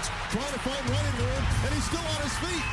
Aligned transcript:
Backwards, 0.00 0.10
trying 0.30 0.52
to 0.52 0.58
find 0.60 0.90
running 0.90 1.16
room, 1.18 1.44
and 1.64 1.74
he's 1.74 1.84
still 1.84 2.00
on 2.00 2.22
his 2.22 2.36
feet. 2.38 2.64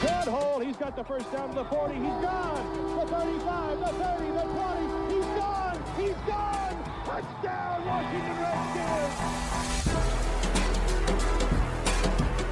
Good 0.00 0.28
hole. 0.28 0.60
He's 0.60 0.76
got 0.76 0.96
the 0.96 1.04
first 1.04 1.30
down 1.32 1.48
to 1.50 1.54
the 1.56 1.64
40. 1.64 1.94
He's 1.94 2.02
gone. 2.02 2.96
The 2.96 3.06
35, 3.06 3.78
the 3.78 3.86
30, 3.86 4.30
the 4.30 4.42
20. 4.42 5.14
He's 5.14 5.24
gone. 5.24 5.82
He's 5.96 6.16
gone. 6.26 6.84
Touchdown, 7.04 7.86
Washington 7.86 8.36
Redskins. 8.40 9.16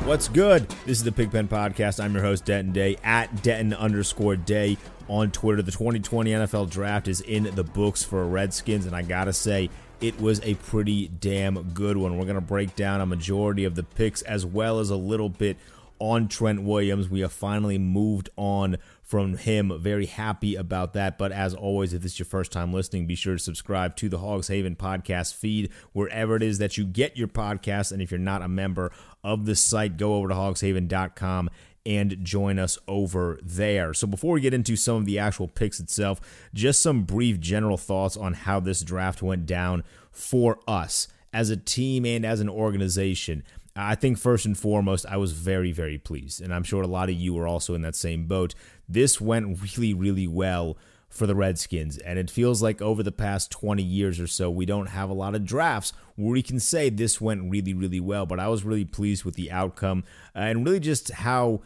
What's 0.05 0.29
good? 0.29 0.69
This 0.87 0.99
is 0.99 1.05
the 1.05 1.13
Pigpen 1.13 1.49
Podcast. 1.49 2.03
I'm 2.03 2.15
your 2.15 2.23
host, 2.23 2.47
Denton 2.47 2.73
Day, 2.73 2.97
at 3.05 3.43
Denton 3.43 3.75
underscore 3.75 4.37
Day 4.37 4.79
on 5.09 5.31
Twitter. 5.31 5.63
The 5.63 5.73
2020 5.73 6.31
NFL 6.31 6.71
Draft 6.71 7.09
is 7.09 7.21
in 7.21 7.45
the 7.55 7.65
books 7.65 8.05
for 8.05 8.27
Redskins, 8.27 8.87
and 8.87 8.95
I 8.95 9.03
gotta 9.03 9.33
say, 9.33 9.71
it 10.01 10.21
was 10.21 10.41
a 10.45 10.55
pretty 10.55 11.09
damn 11.09 11.63
good 11.71 11.97
one. 11.97 12.17
We're 12.17 12.27
gonna 12.27 12.41
break 12.41 12.77
down 12.77 13.01
a 13.01 13.07
majority 13.07 13.65
of 13.65 13.75
the 13.75 13.83
picks 13.83 14.23
as 14.23 14.47
well 14.47 14.79
as 14.79 14.91
a 14.91 14.97
little 14.97 15.29
bit 15.29 15.57
on 15.99 16.29
Trent 16.29 16.63
Williams. 16.63 17.09
We 17.09 17.21
have 17.21 17.33
finally 17.33 17.79
moved 17.79 18.31
on 18.37 18.77
from 19.03 19.37
him. 19.37 19.73
Very 19.81 20.07
happy 20.07 20.55
about 20.55 20.93
that. 20.93 21.19
But 21.19 21.33
as 21.33 21.55
always, 21.55 21.95
if 21.95 22.03
this 22.03 22.13
is 22.13 22.19
your 22.19 22.27
first 22.27 22.53
time 22.53 22.73
listening, 22.73 23.07
be 23.07 23.15
sure 23.15 23.35
to 23.35 23.39
subscribe 23.39 23.97
to 23.97 24.09
the 24.09 24.19
Hogs 24.19 24.49
Haven 24.49 24.77
podcast 24.77 25.35
feed 25.35 25.71
wherever 25.93 26.37
it 26.37 26.43
is 26.43 26.59
that 26.59 26.77
you 26.77 26.85
get 26.85 27.17
your 27.17 27.29
podcast. 27.29 27.91
And 27.91 28.03
if 28.03 28.11
you're 28.11 28.19
not 28.19 28.43
a 28.43 28.49
member 28.49 28.93
of 29.25 29.47
the 29.47 29.57
site, 29.57 29.97
go 29.97 30.17
over 30.17 30.29
to 30.29 30.35
hogshaven.com 30.35 31.51
and 31.89 32.23
join 32.23 32.59
us 32.59 32.79
over 32.87 33.41
there. 33.43 33.95
So 33.95 34.07
before 34.07 34.35
we 34.35 34.43
get 34.43 34.53
into 34.53 34.77
some 34.77 34.97
of 34.97 35.07
the 35.07 35.19
actual 35.19 35.49
picks 35.49 35.81
itself, 35.81 36.21
just 36.53 36.83
some 36.83 37.05
brief 37.05 37.41
general 37.41 37.79
thoughts 37.79 38.15
on 38.15 38.35
how 38.35 38.61
this 38.61 38.83
draft 38.83 39.23
went 39.23 39.47
down 39.47 39.85
for 40.13 40.61
us 40.69 41.09
as 41.33 41.49
a 41.49 41.57
team 41.57 42.05
and 42.05 42.27
as 42.27 42.41
an 42.41 42.49
organization. 42.51 43.43
I 43.75 43.95
think 43.95 44.19
first 44.19 44.45
and 44.45 44.59
foremost, 44.59 45.07
I 45.07 45.17
was 45.17 45.33
very, 45.33 45.73
very 45.73 45.97
pleased. 45.97 46.43
And 46.43 46.53
I'm 46.53 46.63
sure 46.63 46.83
a 46.83 46.87
lot 46.87 47.09
of 47.09 47.15
you 47.15 47.33
were 47.33 47.47
also 47.47 47.75
in 47.75 47.81
that 47.83 47.97
same 47.97 48.27
boat. 48.27 48.55
This 48.87 49.19
went 49.19 49.59
really, 49.63 49.95
really 49.95 50.27
well 50.27 50.77
for 51.09 51.27
the 51.27 51.35
Redskins. 51.35 51.97
And 51.99 52.19
it 52.19 52.31
feels 52.31 52.61
like 52.61 52.83
over 52.83 53.03
the 53.03 53.13
past 53.13 53.51
20 53.51 53.83
years 53.83 54.21
or 54.21 54.27
so, 54.27 54.51
we 54.51 54.67
don't 54.67 54.89
have 54.89 55.09
a 55.09 55.15
lot 55.15 55.35
of 55.35 55.47
drafts 55.47 55.95
where 56.17 56.33
we 56.33 56.43
can 56.43 56.61
say 56.61 56.91
this 56.91 57.19
went 57.19 57.51
really, 57.51 57.73
really 57.73 58.01
well. 58.01 58.27
But 58.27 58.41
I 58.41 58.49
was 58.49 58.65
really 58.65 58.85
pleased 58.85 59.25
with 59.25 59.37
the 59.37 59.51
outcome 59.51 60.05
and 60.35 60.67
really 60.67 60.81
just 60.81 61.11
how 61.13 61.63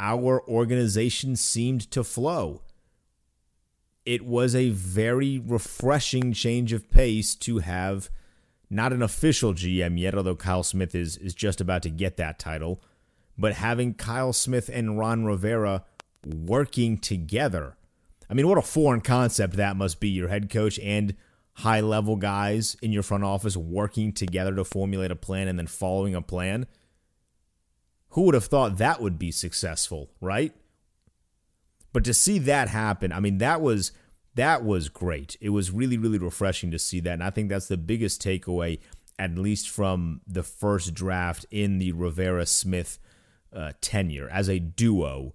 our 0.00 0.42
organization 0.48 1.36
seemed 1.36 1.90
to 1.90 2.04
flow. 2.04 2.62
It 4.04 4.24
was 4.24 4.54
a 4.54 4.70
very 4.70 5.38
refreshing 5.38 6.32
change 6.32 6.72
of 6.72 6.90
pace 6.90 7.34
to 7.36 7.58
have 7.58 8.10
not 8.68 8.92
an 8.92 9.02
official 9.02 9.54
GM 9.54 9.98
yet, 9.98 10.14
although 10.14 10.36
Kyle 10.36 10.62
Smith 10.62 10.94
is 10.94 11.16
is 11.16 11.34
just 11.34 11.60
about 11.60 11.82
to 11.82 11.90
get 11.90 12.16
that 12.16 12.38
title, 12.38 12.82
but 13.38 13.54
having 13.54 13.94
Kyle 13.94 14.32
Smith 14.32 14.68
and 14.72 14.98
Ron 14.98 15.24
Rivera 15.24 15.84
working 16.26 16.98
together. 16.98 17.76
I 18.28 18.34
mean, 18.34 18.48
what 18.48 18.58
a 18.58 18.62
foreign 18.62 19.00
concept 19.00 19.54
that 19.56 19.76
must 19.76 20.00
be. 20.00 20.08
Your 20.08 20.28
head 20.28 20.50
coach 20.50 20.78
and 20.80 21.14
high 21.54 21.80
level 21.80 22.16
guys 22.16 22.76
in 22.82 22.92
your 22.92 23.02
front 23.02 23.24
office 23.24 23.56
working 23.56 24.12
together 24.12 24.54
to 24.54 24.64
formulate 24.64 25.10
a 25.10 25.16
plan 25.16 25.48
and 25.48 25.58
then 25.58 25.66
following 25.66 26.14
a 26.14 26.22
plan. 26.22 26.66
Who 28.14 28.22
would 28.22 28.34
have 28.34 28.44
thought 28.44 28.78
that 28.78 29.00
would 29.00 29.18
be 29.18 29.32
successful, 29.32 30.08
right? 30.20 30.52
But 31.92 32.04
to 32.04 32.14
see 32.14 32.38
that 32.40 32.68
happen, 32.68 33.12
I 33.12 33.18
mean, 33.18 33.38
that 33.38 33.60
was 33.60 33.90
that 34.36 34.64
was 34.64 34.88
great. 34.88 35.36
It 35.40 35.50
was 35.50 35.72
really, 35.72 35.98
really 35.98 36.18
refreshing 36.18 36.70
to 36.70 36.78
see 36.78 37.00
that. 37.00 37.12
And 37.14 37.24
I 37.24 37.30
think 37.30 37.48
that's 37.48 37.66
the 37.66 37.76
biggest 37.76 38.22
takeaway, 38.22 38.78
at 39.18 39.36
least 39.36 39.68
from 39.68 40.20
the 40.28 40.44
first 40.44 40.94
draft 40.94 41.44
in 41.50 41.78
the 41.78 41.90
Rivera 41.90 42.46
Smith 42.46 43.00
uh, 43.52 43.72
tenure 43.80 44.28
as 44.30 44.48
a 44.48 44.60
duo, 44.60 45.34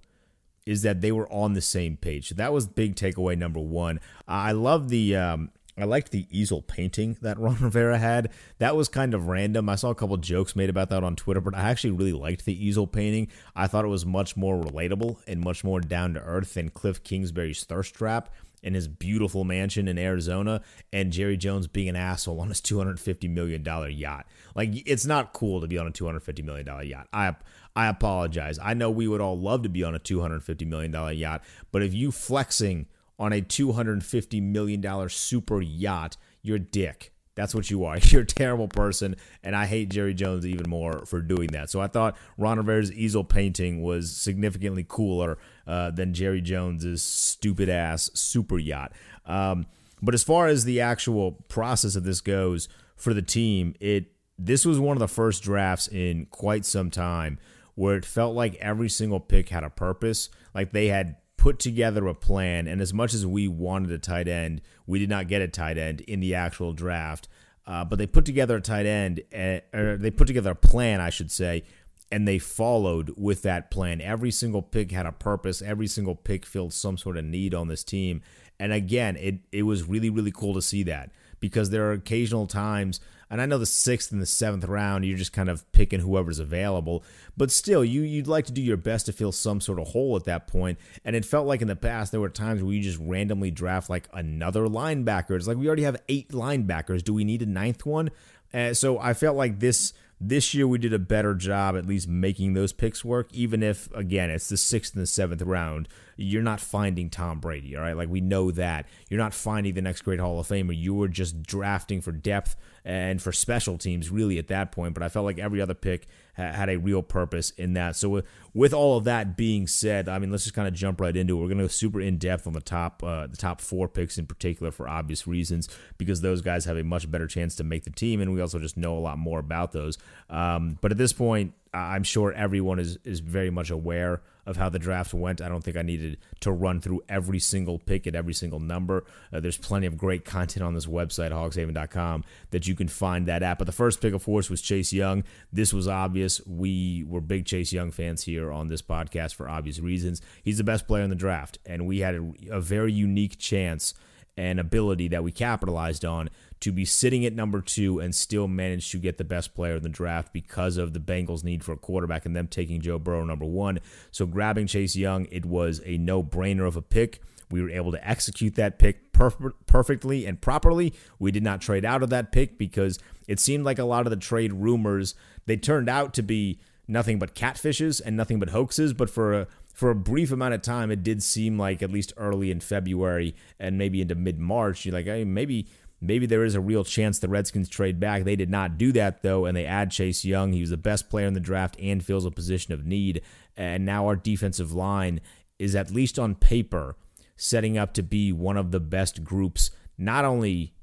is 0.66 0.82
that 0.84 1.02
they 1.02 1.12
were 1.12 1.30
on 1.32 1.54
the 1.54 1.62
same 1.62 1.98
page. 1.98 2.30
So 2.30 2.36
that 2.36 2.54
was 2.54 2.66
big 2.66 2.96
takeaway 2.96 3.38
number 3.38 3.60
one. 3.60 4.00
I 4.26 4.54
love 4.54 4.88
the. 4.88 5.18
Um, 5.18 5.52
I 5.82 5.86
liked 5.86 6.12
the 6.12 6.28
easel 6.30 6.62
painting 6.62 7.18
that 7.22 7.40
Ron 7.40 7.58
Rivera 7.60 7.98
had. 7.98 8.32
That 8.60 8.76
was 8.76 8.88
kind 8.88 9.14
of 9.14 9.28
random. 9.28 9.70
I 9.70 9.76
saw 9.76 9.90
a 9.90 9.96
couple 9.96 10.18
jokes 10.18 10.56
made 10.56 10.70
about 10.70 10.90
that 10.90 11.04
on 11.04 11.16
Twitter, 11.16 11.42
but 11.42 11.56
I 11.56 11.70
actually 11.70 11.92
really 11.92 12.14
liked 12.14 12.46
the 12.46 12.66
easel 12.66 12.88
painting. 12.88 13.28
I 13.56 13.68
thought 13.68 13.86
it 13.86 13.90
was 13.90 14.06
much 14.06 14.36
more 14.36 14.62
relatable 14.62 15.18
and 15.28 15.42
much 15.42 15.64
more 15.64 15.80
down 15.80 16.14
to 16.14 16.22
earth 16.22 16.54
than 16.54 16.70
Cliff 16.70 17.04
Kingsbury's 17.04 17.64
thirst 17.64 17.96
trap 17.96 18.30
in 18.62 18.74
his 18.74 18.88
beautiful 18.88 19.44
mansion 19.44 19.88
in 19.88 19.98
Arizona 19.98 20.62
and 20.92 21.12
Jerry 21.12 21.38
Jones 21.38 21.68
being 21.68 21.90
an 21.90 21.96
asshole 21.96 22.42
on 22.42 22.50
his 22.50 22.62
$250 22.62 23.30
million 23.30 23.64
yacht. 23.98 24.26
Like, 24.56 24.72
it's 24.86 25.06
not 25.06 25.34
cool 25.34 25.62
to 25.62 25.68
be 25.68 25.78
on 25.78 25.88
a 25.88 25.92
$250 25.92 26.44
million 26.44 26.68
yacht. 26.88 27.08
I, 27.14 27.36
I 27.76 27.88
apologize. 27.88 28.60
I 28.62 28.74
know 28.74 28.90
we 28.92 29.08
would 29.08 29.22
all 29.22 29.40
love 29.40 29.64
to 29.64 29.70
be 29.70 29.84
on 29.84 29.96
a 29.96 30.00
$250 30.00 30.68
million 30.68 31.18
yacht, 31.18 31.44
but 31.72 31.84
if 31.84 31.94
you 31.94 32.12
flexing 32.12 32.88
on 33.20 33.34
a 33.34 33.42
$250 33.42 34.42
million 34.42 35.10
super 35.10 35.62
yacht, 35.62 36.18
you're 36.42 36.56
a 36.56 36.60
dick. 36.60 37.14
That's 37.36 37.56
what 37.56 37.70
you 37.70 37.86
are. 37.86 37.98
You're 38.04 38.24
a 38.24 38.26
terrible 38.26 38.68
person, 38.68 39.16
and 39.44 39.56
I 39.56 39.66
hate 39.66 39.88
Jerry 39.88 40.14
Jones 40.14 40.46
even 40.46 40.70
more 40.70 41.06
for 41.06 41.22
doing 41.22 41.48
that. 41.54 41.70
So 41.70 41.80
I 41.80 41.88
thought 41.88 42.18
Ron 42.38 42.58
Rivera's 42.58 42.92
easel 42.92 43.24
painting 43.24 43.82
was 43.82 44.14
significantly 44.14 44.86
cooler 44.86 45.38
uh, 45.66 45.92
than 45.92 46.14
Jerry 46.14 46.42
Jones's 46.42 47.02
stupid 47.02 47.70
ass 47.70 48.12
super 48.14 48.58
yacht. 48.58 48.92
Um, 49.26 49.68
but 50.02 50.14
as 50.14 50.22
far 50.22 50.48
as 50.48 50.66
the 50.66 50.82
actual 50.82 51.32
process 51.48 51.96
of 51.96 52.04
this 52.04 52.20
goes 52.20 52.68
for 52.98 53.14
the 53.14 53.22
team, 53.22 53.74
it 53.80 54.12
this 54.38 54.66
was 54.66 54.78
one 54.78 54.98
of 54.98 55.00
the 55.00 55.08
first 55.08 55.42
drafts 55.44 55.88
in 55.88 56.26
quite 56.26 56.66
some 56.66 56.90
time 56.90 57.40
where 57.76 57.96
it 57.96 58.06
felt 58.06 58.36
like 58.36 58.56
every 58.56 58.90
single 58.90 59.20
pick 59.20 59.48
had 59.48 59.64
a 59.64 59.70
purpose. 59.70 60.30
Like 60.54 60.72
they 60.72 60.88
had 60.88 61.16
put 61.40 61.58
together 61.58 62.06
a 62.08 62.14
plan. 62.14 62.68
And 62.68 62.82
as 62.82 62.94
much 62.94 63.14
as 63.14 63.26
we 63.26 63.48
wanted 63.48 63.92
a 63.92 63.98
tight 63.98 64.28
end, 64.28 64.62
we 64.86 65.00
did 65.00 65.10
not 65.10 65.30
get 65.30 65.42
a 65.42 65.48
tight 65.48 65.78
end 65.78 66.02
in 66.02 66.20
the 66.20 66.36
actual 66.36 66.74
draft. 66.74 67.30
Uh, 67.66 67.86
but 67.86 67.98
they 67.98 68.06
put 68.06 68.26
together 68.26 68.58
a 68.58 68.62
tight 68.62 68.86
end, 68.86 69.22
uh, 69.34 69.60
or 69.74 69.96
they 69.96 70.12
put 70.12 70.28
together 70.28 70.52
a 70.52 70.56
plan, 70.56 71.00
I 71.00 71.10
should 71.10 71.32
say, 71.32 71.64
and 72.12 72.28
they 72.28 72.40
followed 72.40 73.14
with 73.16 73.42
that 73.44 73.72
plan. 73.72 74.02
Every 74.02 74.32
single 74.32 74.62
pick 74.62 74.92
had 74.92 75.06
a 75.06 75.12
purpose. 75.12 75.62
Every 75.62 75.88
single 75.88 76.16
pick 76.16 76.46
filled 76.46 76.74
some 76.74 76.98
sort 76.98 77.16
of 77.16 77.24
need 77.24 77.54
on 77.54 77.68
this 77.68 77.84
team. 77.84 78.22
And 78.60 78.74
again, 78.74 79.16
it 79.16 79.36
it 79.52 79.64
was 79.64 79.84
really 79.84 80.10
really 80.10 80.32
cool 80.32 80.54
to 80.56 80.62
see 80.62 80.84
that 80.84 81.12
because 81.40 81.70
there 81.70 81.88
are 81.88 81.94
occasional 81.94 82.48
times 82.48 83.00
and 83.30 83.42
I 83.42 83.46
know 83.46 83.58
the 83.58 83.66
sixth 83.66 84.12
and 84.12 84.22
the 84.22 84.26
seventh 84.26 84.66
round, 84.66 85.06
you're 85.06 85.18
just 85.18 85.34
kind 85.34 85.50
of 85.50 85.70
picking 85.72 86.00
whoever's 86.00 86.40
available. 86.40 87.04
But 87.38 87.52
still, 87.52 87.86
you 87.86 88.02
you'd 88.02 88.28
like 88.28 88.46
to 88.46 88.52
do 88.52 88.62
your 88.62 88.78
best 88.78 89.06
to 89.06 89.14
fill 89.14 89.32
some 89.32 89.62
sort 89.62 89.80
of 89.80 89.90
hole 89.90 90.16
at 90.16 90.24
that 90.26 90.48
point. 90.48 90.80
And 91.06 91.16
it 91.16 91.26
felt 91.26 91.48
like 91.48 91.62
in 91.62 91.68
the 91.68 91.76
past 91.76 92.12
there 92.12 92.22
were 92.22 92.30
times 92.30 92.64
where 92.64 92.74
you 92.74 92.82
just 92.82 93.00
randomly 93.00 93.52
draft 93.52 93.90
like 93.90 94.10
another 94.14 94.66
linebacker. 94.66 95.36
It's 95.36 95.48
like 95.48 95.58
we 95.58 95.68
already 95.68 95.84
have 95.84 96.02
eight 96.10 96.30
linebackers. 96.30 97.04
Do 97.04 97.14
we 97.14 97.24
need 97.24 97.42
a 97.42 97.46
ninth 97.46 97.86
one? 97.86 98.10
Uh, 98.54 98.74
so 98.74 98.98
I 98.98 99.14
felt 99.14 99.38
like 99.38 99.60
this 99.60 99.94
this 100.22 100.54
year 100.54 100.68
we 100.68 100.78
did 100.78 100.94
a 100.94 101.00
better 101.00 101.34
job 101.34 101.78
at 101.78 101.86
least 101.86 102.08
making 102.08 102.54
those 102.54 102.74
picks 102.74 103.06
work, 103.06 103.30
even 103.32 103.64
if 103.64 103.94
again 103.94 104.30
it's 104.30 104.50
the 104.50 104.58
sixth 104.58 104.94
and 104.94 105.04
the 105.04 105.08
seventh 105.08 105.42
round. 105.42 105.88
You're 106.22 106.44
not 106.44 106.60
finding 106.60 107.10
Tom 107.10 107.40
Brady, 107.40 107.76
all 107.78 107.82
right? 107.82 107.96
Like 107.96 108.10
we 108.10 108.20
know 108.20 108.52
that. 108.52 108.88
You're 109.10 109.20
not 109.20 109.34
finding 109.34 109.74
the 109.74 109.82
next 109.82 110.02
great 110.02 110.20
Hall 110.20 110.40
of 110.40 110.48
Famer. 110.48 110.78
You 110.78 110.94
were 110.94 111.08
just 111.08 111.42
drafting 111.44 112.02
for 112.02 112.12
depth 112.12 112.56
and 112.84 113.22
for 113.22 113.32
special 113.32 113.78
teams 113.78 114.10
really 114.10 114.38
at 114.38 114.48
that 114.48 114.72
point. 114.72 114.94
But 114.94 115.04
I 115.04 115.10
felt 115.10 115.26
like 115.26 115.40
every 115.40 115.62
other 115.62 115.74
pick 115.74 116.08
had 116.34 116.70
a 116.70 116.78
real 116.78 117.04
purpose 117.04 117.52
in 117.52 117.74
that. 117.74 117.96
So 117.96 118.10
with, 118.10 118.26
with 118.54 118.74
all 118.74 118.98
of 118.98 119.04
that 119.06 119.38
being 119.38 119.68
said, 119.68 120.10
I 120.10 120.20
mean, 120.20 120.32
let's 120.32 120.44
just 120.44 120.56
kind 120.56 120.68
of 120.68 120.74
jump 120.74 121.02
right 121.02 121.16
into 121.16 121.38
it. 121.38 121.42
We're 121.42 121.48
going 121.48 121.58
to 121.60 121.66
go 121.66 121.70
super 121.70 122.02
in 122.02 122.18
depth 122.18 122.48
on 122.48 122.54
the 122.54 122.62
top 122.62 123.04
uh, 123.04 123.28
the 123.28 123.38
top 123.38 123.62
four 123.62 123.88
picks 123.88 124.18
in 124.18 124.26
particular 124.26 124.72
for 124.72 124.88
obvious 124.88 125.28
reasons 125.28 125.70
because 125.98 126.22
those 126.22 126.42
guys 126.42 126.66
have 126.66 126.78
a 126.78 126.84
much 126.84 127.10
better 127.10 127.28
chance 127.28 127.56
to 127.56 127.64
make 127.64 127.84
the 127.84 127.92
team, 127.92 128.22
and 128.22 128.34
we 128.34 128.42
also 128.42 128.60
just 128.60 128.78
know 128.78 128.98
a 128.98 129.00
lot 129.00 129.18
more 129.18 129.40
about 129.40 129.72
those. 129.72 129.98
Um, 130.30 130.78
but 130.82 130.92
at 130.92 130.98
this 130.98 131.14
point, 131.14 131.54
I'm 131.74 132.04
sure 132.04 132.34
everyone 132.34 132.80
is 132.80 132.98
is 133.04 133.20
very 133.20 133.50
much 133.50 133.70
aware 133.70 134.22
of 134.50 134.58
how 134.58 134.68
the 134.68 134.80
draft 134.80 135.14
went. 135.14 135.42
I 135.42 135.48
don't 135.48 135.64
think 135.64 135.78
I 135.78 135.84
needed 135.84 136.18
to 136.40 136.52
run 136.52 136.82
through 136.82 137.04
every 137.08 137.38
single 137.38 137.78
pick 137.78 138.08
at 138.08 138.16
every 138.16 138.34
single 138.34 138.60
number. 138.60 139.06
Uh, 139.32 139.40
there's 139.40 139.58
plenty 139.58 139.86
of 139.86 139.96
great 139.96 140.26
content 140.26 140.64
on 140.66 140.74
this 140.74 140.88
website, 140.88 141.32
hogshaven.com, 141.32 142.24
that 142.50 142.68
you 142.68 142.74
can 142.74 142.88
find 142.88 143.28
that 143.28 143.44
at. 143.44 143.60
But 143.60 143.66
the 143.66 143.72
first 143.72 144.02
pick, 144.02 144.16
of 144.16 144.26
course, 144.26 144.50
was 144.50 144.60
Chase 144.60 144.92
Young. 144.92 145.24
This 145.54 145.72
was 145.72 145.88
obvious. 145.88 146.42
We 146.48 147.06
were 147.08 147.22
big 147.22 147.46
Chase 147.46 147.72
Young 147.72 147.92
fans 147.92 148.24
here 148.24 148.52
on 148.52 148.70
this 148.70 148.82
podcast 148.82 149.36
for 149.36 149.48
obvious 149.48 149.80
reasons. 149.80 150.20
He's 150.44 150.58
the 150.58 150.64
best 150.64 150.88
player 150.88 151.04
in 151.04 151.12
the 151.12 151.16
draft, 151.16 151.60
and 151.68 151.86
we 151.86 152.00
had 152.00 152.16
a, 152.16 152.32
a 152.50 152.60
very 152.60 152.92
unique 152.92 153.38
chance 153.38 153.94
and 154.36 154.60
ability 154.60 155.10
that 155.10 155.24
we 155.24 155.32
capitalized 155.32 156.06
on 156.06 156.30
to 156.62 156.72
be 156.72 156.86
sitting 156.86 157.26
at 157.26 157.34
number 157.34 157.62
two 157.62 158.00
and 158.00 158.14
still 158.14 158.48
manage 158.48 158.92
to 158.92 158.98
get 158.98 159.18
the 159.18 159.24
best 159.24 159.54
player 159.54 159.76
in 159.76 159.84
the 159.84 159.90
draft 159.90 160.34
because 160.34 160.78
of 160.78 160.94
the 160.94 161.00
Bengals' 161.00 161.44
need 161.44 161.64
for 161.64 161.74
a 161.74 161.78
quarterback 161.78 162.26
and 162.26 162.36
them 162.36 162.48
taking 162.48 162.82
Joe 162.82 163.00
Burrow 163.00 163.24
number 163.24 163.46
one. 163.46 163.80
So 164.12 164.26
grabbing 164.26 164.68
Chase 164.68 164.96
Young, 164.96 165.28
it 165.32 165.46
was 165.46 165.82
a 165.86 165.98
no 165.98 166.22
brainer 166.24 166.68
of 166.68 166.76
a 166.76 166.82
pick. 166.82 167.22
We 167.50 167.62
were 167.62 167.70
able 167.70 167.92
to 167.94 168.08
execute 168.08 168.56
that 168.56 168.78
pick 168.78 169.12
perf- 169.12 169.54
perfectly 169.66 170.26
and 170.26 170.40
properly. 170.40 170.94
We 171.18 171.32
did 171.32 171.44
not 171.44 171.62
trade 171.62 171.86
out 171.86 172.04
of 172.04 172.10
that 172.10 172.32
pick 172.32 172.58
because 172.58 173.00
it 173.28 173.40
seemed 173.40 173.66
like 173.66 173.80
a 173.80 173.86
lot 173.86 174.06
of 174.06 174.12
the 174.12 174.18
trade 174.18 174.54
rumors 174.54 175.16
they 175.46 175.58
turned 175.58 175.90
out 175.90 176.14
to 176.14 176.22
be 176.22 176.60
nothing 176.88 177.18
but 177.18 177.36
catfishes 177.36 178.02
and 178.04 178.16
nothing 178.16 178.40
but 178.40 178.50
hoaxes. 178.50 178.94
But 178.94 179.10
for 179.10 179.34
a 179.34 179.48
for 179.74 179.90
a 179.90 179.96
brief 179.96 180.32
amount 180.32 180.54
of 180.54 180.62
time, 180.62 180.92
it 180.92 181.04
did 181.04 181.24
seem 181.24 181.58
like 181.58 181.82
at 181.82 181.92
least 181.92 182.14
early 182.18 182.52
in 182.52 182.60
February 182.60 183.36
and 183.60 183.78
maybe 183.78 184.02
into 184.02 184.14
mid 184.14 184.38
March, 184.38 184.86
you're 184.86 184.94
like, 184.94 185.06
hey, 185.06 185.24
maybe 185.24 185.68
Maybe 186.02 186.26
there 186.26 186.46
is 186.46 186.56
a 186.56 186.62
real 186.62 186.84
chance 186.84 187.20
the 187.20 187.28
Redskins 187.28 187.68
trade 187.68 188.00
back. 188.00 188.24
They 188.24 188.36
did 188.36 188.50
not 188.50 188.78
do 188.78 188.92
that, 188.94 189.22
though, 189.22 189.46
and 189.46 189.56
they 189.56 189.66
add 189.66 189.92
Chase 189.92 190.24
Young. 190.24 190.54
He 190.54 190.62
was 190.62 190.70
the 190.70 190.78
best 190.78 191.10
player 191.10 191.28
in 191.28 191.34
the 191.34 191.40
draft 191.40 191.76
and 191.80 192.04
fills 192.04 192.26
a 192.26 192.32
position 192.32 192.74
of 192.74 192.86
need. 192.86 193.22
And 193.58 193.86
now 193.86 194.08
our 194.08 194.16
defensive 194.16 194.72
line 194.72 195.20
is, 195.58 195.76
at 195.76 195.92
least 195.92 196.18
on 196.18 196.36
paper, 196.36 196.96
setting 197.36 197.78
up 197.78 197.94
to 197.96 198.04
be 198.04 198.32
one 198.32 198.56
of 198.56 198.72
the 198.72 198.80
best 198.80 199.24
groups, 199.24 199.72
not 199.98 200.24
only 200.24 200.74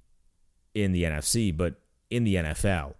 in 0.74 0.92
the 0.92 1.04
NFC, 1.04 1.56
but 1.56 1.80
in 2.10 2.24
the 2.24 2.34
NFL. 2.34 2.94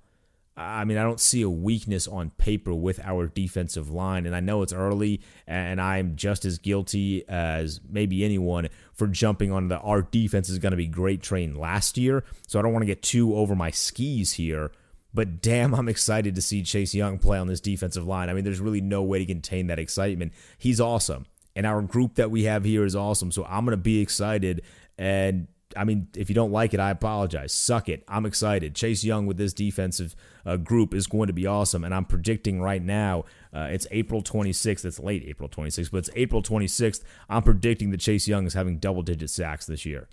I 0.56 0.87
mean, 0.87 0.97
I 0.97 1.03
don't 1.03 1.20
see 1.20 1.43
a 1.43 1.50
weakness 1.50 2.08
on 2.08 2.31
paper 2.31 2.73
with 2.73 2.99
our 3.00 3.26
defensive 3.26 3.91
line. 3.91 4.25
And 4.25 4.35
I 4.35 4.41
know 4.41 4.62
it's 4.62 4.73
early, 4.73 5.20
and 5.47 5.81
I'm 5.81 6.17
just 6.17 6.47
as 6.47 6.58
guilty 6.58 7.29
as 7.29 7.81
maybe 7.87 8.25
anyone 8.25 8.69
for 8.94 9.06
jumping 9.06 9.53
on 9.53 9.69
the 9.69 9.79
our 9.81 10.00
defense 10.00 10.49
is 10.49 10.58
going 10.58 10.70
to 10.70 10.76
be 10.76 10.87
great 10.87 11.20
train 11.23 11.55
last 11.55 11.99
year. 11.99 12.25
So 12.47 12.58
I 12.58 12.62
don't 12.62 12.73
want 12.73 12.82
to 12.82 12.87
get 12.87 13.03
too 13.03 13.37
over 13.37 13.55
my 13.55 13.70
skis 13.70 14.32
here. 14.32 14.73
But 15.12 15.43
damn, 15.43 15.75
I'm 15.75 15.88
excited 15.88 16.35
to 16.35 16.43
see 16.43 16.62
Chase 16.62 16.94
Young 16.94 17.19
play 17.19 17.38
on 17.38 17.49
this 17.49 17.61
defensive 17.61 18.06
line. 18.06 18.31
I 18.31 18.35
mean, 18.35 18.44
there's 18.44 18.61
really 18.61 18.81
no 18.81 19.03
way 19.03 19.19
to 19.19 19.26
contain 19.26 19.67
that 19.67 19.79
excitement. 19.79 20.32
He's 20.58 20.81
awesome. 20.81 21.26
And 21.55 21.67
our 21.67 21.82
group 21.82 22.14
that 22.17 22.31
we 22.31 22.44
have 22.44 22.64
here 22.64 22.85
is 22.85 22.97
awesome. 22.97 23.31
So 23.31 23.44
I'm 23.44 23.64
going 23.64 23.73
to 23.73 23.82
be 23.82 24.00
excited. 24.00 24.62
And 24.99 25.49
I 25.76 25.84
mean, 25.84 26.08
if 26.17 26.28
you 26.28 26.34
don't 26.34 26.52
like 26.52 26.75
it, 26.75 26.81
I 26.81 26.90
apologize. 26.90 27.52
Suck 27.52 27.88
it. 27.88 28.05
I'm 28.08 28.26
excited. 28.26 28.75
Chase 28.75 29.05
Young 29.05 29.27
with 29.27 29.36
this 29.36 29.53
defensive 29.53 30.17
uh, 30.44 30.56
group 30.56 30.94
is 30.94 31.06
going 31.06 31.27
to 31.27 31.32
be 31.32 31.46
awesome. 31.46 31.84
And 31.84 31.94
I'm 31.94 32.05
predicting 32.05 32.60
right 32.60 32.82
now, 32.82 33.24
uh, 33.55 33.69
it's 33.70 33.86
April 33.91 34.22
26th. 34.22 34.84
It's 34.84 34.98
late 35.01 35.24
April 35.27 35.48
26th, 35.48 35.91
but 35.91 35.98
it's 35.98 36.10
April 36.15 36.43
26th. 36.43 37.03
I'm 37.29 37.43
predicting 37.43 37.91
that 37.91 38.01
Chase 38.01 38.27
Young 38.27 38.46
is 38.46 38.55
having 38.55 38.79
double 38.79 39.03
digit 39.03 39.31
sacks 39.31 39.67
this 39.67 39.84
year. 39.84 40.08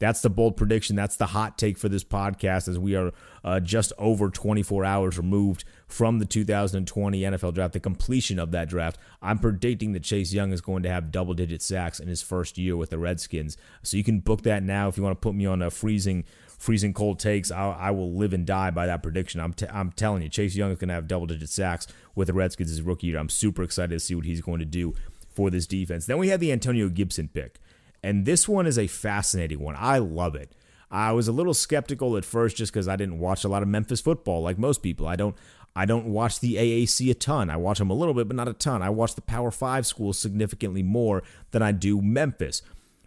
That's 0.00 0.22
the 0.22 0.30
bold 0.30 0.56
prediction. 0.56 0.96
That's 0.96 1.16
the 1.16 1.26
hot 1.26 1.56
take 1.56 1.78
for 1.78 1.88
this 1.88 2.02
podcast 2.02 2.66
as 2.66 2.78
we 2.78 2.96
are 2.96 3.12
uh, 3.44 3.60
just 3.60 3.92
over 3.98 4.30
24 4.30 4.84
hours 4.84 5.18
removed 5.18 5.64
from 5.86 6.18
the 6.18 6.24
2020 6.24 7.20
NFL 7.20 7.54
draft, 7.54 7.74
the 7.74 7.80
completion 7.80 8.38
of 8.38 8.50
that 8.50 8.68
draft. 8.68 8.98
I'm 9.22 9.38
predicting 9.38 9.92
that 9.92 10.02
Chase 10.02 10.32
Young 10.32 10.52
is 10.52 10.60
going 10.60 10.82
to 10.82 10.90
have 10.90 11.12
double 11.12 11.34
digit 11.34 11.62
sacks 11.62 12.00
in 12.00 12.08
his 12.08 12.22
first 12.22 12.58
year 12.58 12.76
with 12.76 12.90
the 12.90 12.98
Redskins. 12.98 13.56
So 13.82 13.96
you 13.96 14.04
can 14.04 14.20
book 14.20 14.42
that 14.42 14.62
now 14.62 14.88
if 14.88 14.96
you 14.96 15.02
want 15.02 15.20
to 15.20 15.20
put 15.20 15.34
me 15.34 15.46
on 15.46 15.62
a 15.62 15.70
freezing 15.70 16.24
freezing 16.58 16.92
cold 16.92 17.18
takes. 17.18 17.50
I, 17.50 17.70
I 17.70 17.90
will 17.90 18.12
live 18.12 18.34
and 18.34 18.46
die 18.46 18.70
by 18.70 18.86
that 18.86 19.02
prediction. 19.02 19.40
I'm, 19.40 19.54
t- 19.54 19.66
I'm 19.72 19.92
telling 19.92 20.22
you, 20.22 20.28
Chase 20.28 20.54
Young 20.54 20.70
is 20.70 20.78
going 20.78 20.88
to 20.88 20.94
have 20.94 21.08
double 21.08 21.26
digit 21.26 21.48
sacks 21.48 21.86
with 22.14 22.26
the 22.26 22.34
Redskins 22.34 22.68
his 22.68 22.82
rookie 22.82 23.06
year. 23.06 23.18
I'm 23.18 23.30
super 23.30 23.62
excited 23.62 23.94
to 23.94 24.00
see 24.00 24.14
what 24.14 24.26
he's 24.26 24.42
going 24.42 24.58
to 24.58 24.66
do 24.66 24.94
for 25.30 25.48
this 25.48 25.66
defense. 25.66 26.04
Then 26.04 26.18
we 26.18 26.28
have 26.28 26.38
the 26.38 26.52
Antonio 26.52 26.90
Gibson 26.90 27.28
pick. 27.28 27.58
And 28.02 28.24
this 28.24 28.48
one 28.48 28.66
is 28.66 28.78
a 28.78 28.86
fascinating 28.86 29.60
one. 29.60 29.76
I 29.78 29.98
love 29.98 30.34
it. 30.34 30.52
I 30.90 31.12
was 31.12 31.28
a 31.28 31.32
little 31.32 31.54
skeptical 31.54 32.16
at 32.16 32.24
first 32.24 32.56
just 32.56 32.72
because 32.72 32.88
I 32.88 32.96
didn't 32.96 33.20
watch 33.20 33.44
a 33.44 33.48
lot 33.48 33.62
of 33.62 33.68
Memphis 33.68 34.00
football 34.00 34.42
like 34.42 34.58
most 34.58 34.82
people. 34.82 35.06
I 35.06 35.16
don't 35.16 35.36
I 35.76 35.86
don't 35.86 36.06
watch 36.06 36.40
the 36.40 36.56
AAC 36.56 37.10
a 37.10 37.14
ton. 37.14 37.48
I 37.48 37.56
watch 37.56 37.78
them 37.78 37.90
a 37.90 37.94
little 37.94 38.14
bit, 38.14 38.26
but 38.26 38.36
not 38.36 38.48
a 38.48 38.52
ton. 38.52 38.82
I 38.82 38.90
watch 38.90 39.14
the 39.14 39.20
Power 39.20 39.52
Five 39.52 39.86
schools 39.86 40.18
significantly 40.18 40.82
more 40.82 41.22
than 41.52 41.62
I 41.62 41.72
do 41.72 42.02
Memphis. 42.02 42.62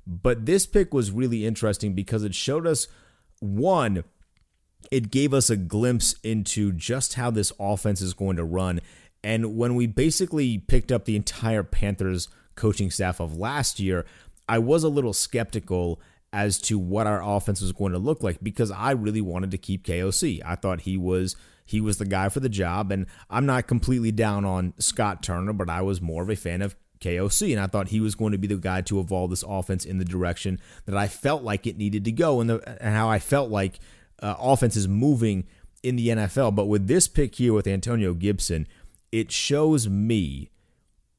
But 0.07 0.45
this 0.45 0.65
pick 0.65 0.93
was 0.93 1.11
really 1.11 1.45
interesting 1.45 1.93
because 1.93 2.23
it 2.23 2.35
showed 2.35 2.65
us 2.65 2.87
one, 3.39 4.03
it 4.91 5.11
gave 5.11 5.33
us 5.33 5.49
a 5.49 5.57
glimpse 5.57 6.15
into 6.23 6.71
just 6.71 7.15
how 7.15 7.31
this 7.31 7.51
offense 7.59 8.01
is 8.01 8.13
going 8.13 8.37
to 8.37 8.43
run. 8.43 8.79
And 9.23 9.57
when 9.57 9.75
we 9.75 9.87
basically 9.87 10.57
picked 10.57 10.91
up 10.91 11.05
the 11.05 11.15
entire 11.15 11.63
Panthers 11.63 12.27
coaching 12.55 12.91
staff 12.91 13.19
of 13.19 13.37
last 13.37 13.79
year, 13.79 14.05
I 14.47 14.59
was 14.59 14.83
a 14.83 14.89
little 14.89 15.13
skeptical 15.13 16.01
as 16.31 16.59
to 16.59 16.79
what 16.79 17.05
our 17.07 17.23
offense 17.23 17.61
was 17.61 17.71
going 17.71 17.93
to 17.93 17.99
look 17.99 18.23
like 18.23 18.39
because 18.41 18.71
I 18.71 18.91
really 18.91 19.21
wanted 19.21 19.51
to 19.51 19.57
keep 19.57 19.85
KOC. 19.85 20.41
I 20.43 20.55
thought 20.55 20.81
he 20.81 20.97
was 20.97 21.35
he 21.65 21.79
was 21.79 21.97
the 21.97 22.05
guy 22.05 22.27
for 22.29 22.39
the 22.41 22.49
job 22.49 22.91
and 22.91 23.05
I'm 23.29 23.45
not 23.45 23.67
completely 23.67 24.11
down 24.11 24.43
on 24.43 24.73
Scott 24.79 25.23
Turner, 25.23 25.53
but 25.53 25.69
I 25.69 25.81
was 25.81 26.01
more 26.01 26.23
of 26.23 26.29
a 26.29 26.35
fan 26.35 26.61
of 26.61 26.75
KOC. 26.99 27.51
And 27.51 27.61
I 27.61 27.67
thought 27.67 27.89
he 27.89 27.99
was 27.99 28.15
going 28.15 28.31
to 28.31 28.37
be 28.37 28.47
the 28.47 28.57
guy 28.57 28.81
to 28.81 28.99
evolve 28.99 29.29
this 29.29 29.43
offense 29.47 29.85
in 29.85 29.97
the 29.97 30.05
direction 30.05 30.59
that 30.85 30.97
I 30.97 31.07
felt 31.07 31.43
like 31.43 31.67
it 31.67 31.77
needed 31.77 32.03
to 32.05 32.11
go 32.11 32.41
and, 32.41 32.49
the, 32.49 32.83
and 32.83 32.95
how 32.95 33.09
I 33.09 33.19
felt 33.19 33.49
like 33.49 33.79
uh, 34.21 34.35
offense 34.39 34.75
is 34.75 34.87
moving 34.87 35.45
in 35.83 35.97
the 35.97 36.07
NFL. 36.07 36.55
But 36.55 36.65
with 36.65 36.87
this 36.87 37.07
pick 37.07 37.35
here 37.35 37.53
with 37.53 37.67
Antonio 37.67 38.13
Gibson, 38.13 38.67
it 39.11 39.31
shows 39.31 39.87
me 39.87 40.49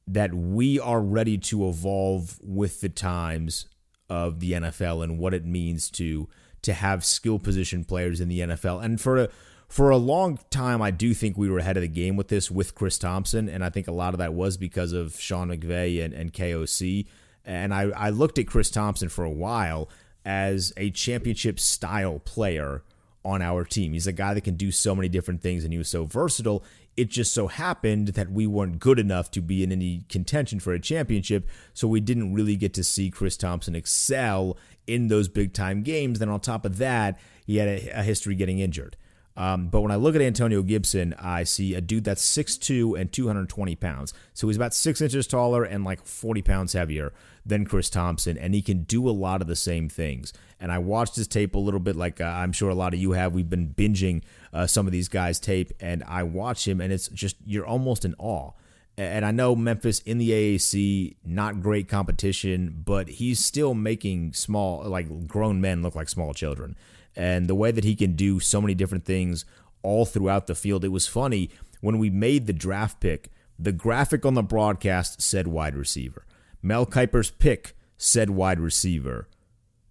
that 0.07 0.33
we 0.33 0.79
are 0.79 1.01
ready 1.01 1.37
to 1.37 1.67
evolve 1.67 2.39
with 2.43 2.81
the 2.81 2.89
times 2.89 3.65
of 4.09 4.39
the 4.39 4.53
NFL 4.53 5.03
and 5.03 5.17
what 5.17 5.33
it 5.33 5.45
means 5.45 5.89
to 5.91 6.27
to 6.61 6.73
have 6.73 7.05
skill 7.05 7.37
position 7.37 7.83
players 7.83 8.19
in 8.19 8.27
the 8.27 8.39
NFL. 8.39 8.83
And 8.83 8.99
for 8.99 9.17
a 9.17 9.29
for 9.67 9.89
a 9.89 9.97
long 9.97 10.39
time, 10.49 10.81
I 10.81 10.91
do 10.91 11.13
think 11.13 11.37
we 11.37 11.49
were 11.49 11.59
ahead 11.59 11.77
of 11.77 11.81
the 11.81 11.87
game 11.87 12.15
with 12.15 12.27
this 12.27 12.51
with 12.51 12.75
Chris 12.75 12.97
Thompson, 12.97 13.49
and 13.49 13.63
I 13.63 13.69
think 13.69 13.87
a 13.87 13.91
lot 13.91 14.13
of 14.13 14.19
that 14.19 14.33
was 14.33 14.57
because 14.57 14.93
of 14.93 15.19
Sean 15.19 15.49
McVay 15.49 16.03
and, 16.03 16.13
and 16.13 16.33
KOC. 16.33 17.07
And 17.43 17.73
I, 17.73 17.89
I 17.89 18.09
looked 18.09 18.39
at 18.39 18.47
Chris 18.47 18.71
Thompson 18.71 19.09
for 19.09 19.23
a 19.23 19.29
while 19.29 19.89
as 20.23 20.73
a 20.77 20.89
championship 20.91 21.59
style 21.59 22.19
player 22.19 22.83
on 23.23 23.41
our 23.41 23.63
team. 23.63 23.93
He's 23.93 24.07
a 24.07 24.13
guy 24.13 24.33
that 24.33 24.43
can 24.43 24.55
do 24.55 24.71
so 24.71 24.95
many 24.95 25.09
different 25.09 25.41
things, 25.41 25.63
and 25.63 25.73
he 25.73 25.77
was 25.77 25.89
so 25.89 26.05
versatile. 26.05 26.63
It 26.97 27.09
just 27.09 27.33
so 27.33 27.47
happened 27.47 28.09
that 28.09 28.31
we 28.31 28.47
weren't 28.47 28.79
good 28.79 28.99
enough 28.99 29.29
to 29.31 29.41
be 29.41 29.63
in 29.63 29.71
any 29.71 30.05
contention 30.07 30.59
for 30.59 30.73
a 30.73 30.79
championship, 30.79 31.47
so 31.73 31.87
we 31.87 31.99
didn't 31.99 32.33
really 32.33 32.55
get 32.55 32.73
to 32.75 32.83
see 32.83 33.09
Chris 33.09 33.35
Thompson 33.35 33.75
excel 33.75 34.57
in 34.87 35.07
those 35.09 35.27
big 35.27 35.53
time 35.53 35.83
games. 35.83 36.19
Then 36.19 36.29
on 36.29 36.39
top 36.39 36.65
of 36.65 36.77
that, 36.77 37.19
he 37.45 37.57
had 37.57 37.67
a, 37.67 37.99
a 37.99 38.03
history 38.03 38.35
getting 38.35 38.59
injured. 38.59 38.95
Um, 39.37 39.67
but 39.67 39.81
when 39.81 39.91
I 39.91 39.97
look 39.97 40.15
at 40.15 40.21
Antonio 40.21 40.61
Gibson, 40.61 41.13
I 41.19 41.43
see 41.43 41.73
a 41.73 41.81
dude 41.81 42.05
that's 42.05 42.25
6'2 42.25 42.99
and 42.99 43.11
220 43.11 43.75
pounds. 43.75 44.13
So 44.33 44.47
he's 44.47 44.55
about 44.55 44.73
six 44.73 45.01
inches 45.01 45.27
taller 45.27 45.63
and 45.63 45.83
like 45.83 46.05
40 46.05 46.41
pounds 46.41 46.73
heavier 46.73 47.11
than 47.45 47.65
Chris 47.65 47.89
Thompson, 47.89 48.37
and 48.37 48.55
he 48.55 48.61
can 48.61 48.83
do 48.83 49.07
a 49.07 49.11
lot 49.11 49.41
of 49.41 49.47
the 49.47 49.55
same 49.55 49.89
things. 49.89 50.33
And 50.59 50.71
I 50.71 50.79
watched 50.79 51.15
his 51.15 51.27
tape 51.27 51.53
a 51.53 51.59
little 51.59 51.81
bit, 51.81 51.95
like 51.95 52.21
uh, 52.21 52.25
I'm 52.25 52.53
sure 52.53 52.69
a 52.69 52.75
lot 52.75 52.93
of 52.93 52.99
you 52.99 53.11
have. 53.11 53.33
We've 53.33 53.49
been 53.49 53.73
binging 53.73 54.23
uh, 54.53 54.67
some 54.67 54.87
of 54.87 54.93
these 54.93 55.09
guys' 55.09 55.39
tape, 55.39 55.73
and 55.79 56.03
I 56.07 56.23
watch 56.23 56.67
him, 56.67 56.79
and 56.79 56.91
it's 56.91 57.09
just, 57.09 57.35
you're 57.45 57.65
almost 57.65 58.05
in 58.05 58.15
awe. 58.17 58.51
And 58.97 59.25
I 59.25 59.31
know 59.31 59.57
Memphis 59.57 59.99
in 59.99 60.17
the 60.19 60.31
AAC, 60.31 61.17
not 61.25 61.61
great 61.61 61.89
competition, 61.89 62.81
but 62.85 63.09
he's 63.09 63.43
still 63.43 63.73
making 63.73 64.31
small, 64.31 64.85
like 64.85 65.27
grown 65.27 65.59
men 65.59 65.81
look 65.81 65.95
like 65.95 66.07
small 66.07 66.33
children 66.33 66.77
and 67.15 67.47
the 67.47 67.55
way 67.55 67.71
that 67.71 67.83
he 67.83 67.95
can 67.95 68.15
do 68.15 68.39
so 68.39 68.61
many 68.61 68.73
different 68.73 69.05
things 69.05 69.45
all 69.81 70.05
throughout 70.05 70.47
the 70.47 70.55
field. 70.55 70.83
It 70.83 70.89
was 70.89 71.07
funny 71.07 71.49
when 71.81 71.99
we 71.99 72.09
made 72.09 72.47
the 72.47 72.53
draft 72.53 72.99
pick, 72.99 73.31
the 73.57 73.71
graphic 73.71 74.25
on 74.25 74.33
the 74.33 74.43
broadcast 74.43 75.21
said 75.21 75.47
wide 75.47 75.75
receiver. 75.75 76.25
Mel 76.61 76.85
Kiper's 76.85 77.29
pick 77.29 77.75
said 77.97 78.31
wide 78.31 78.59
receiver. 78.59 79.27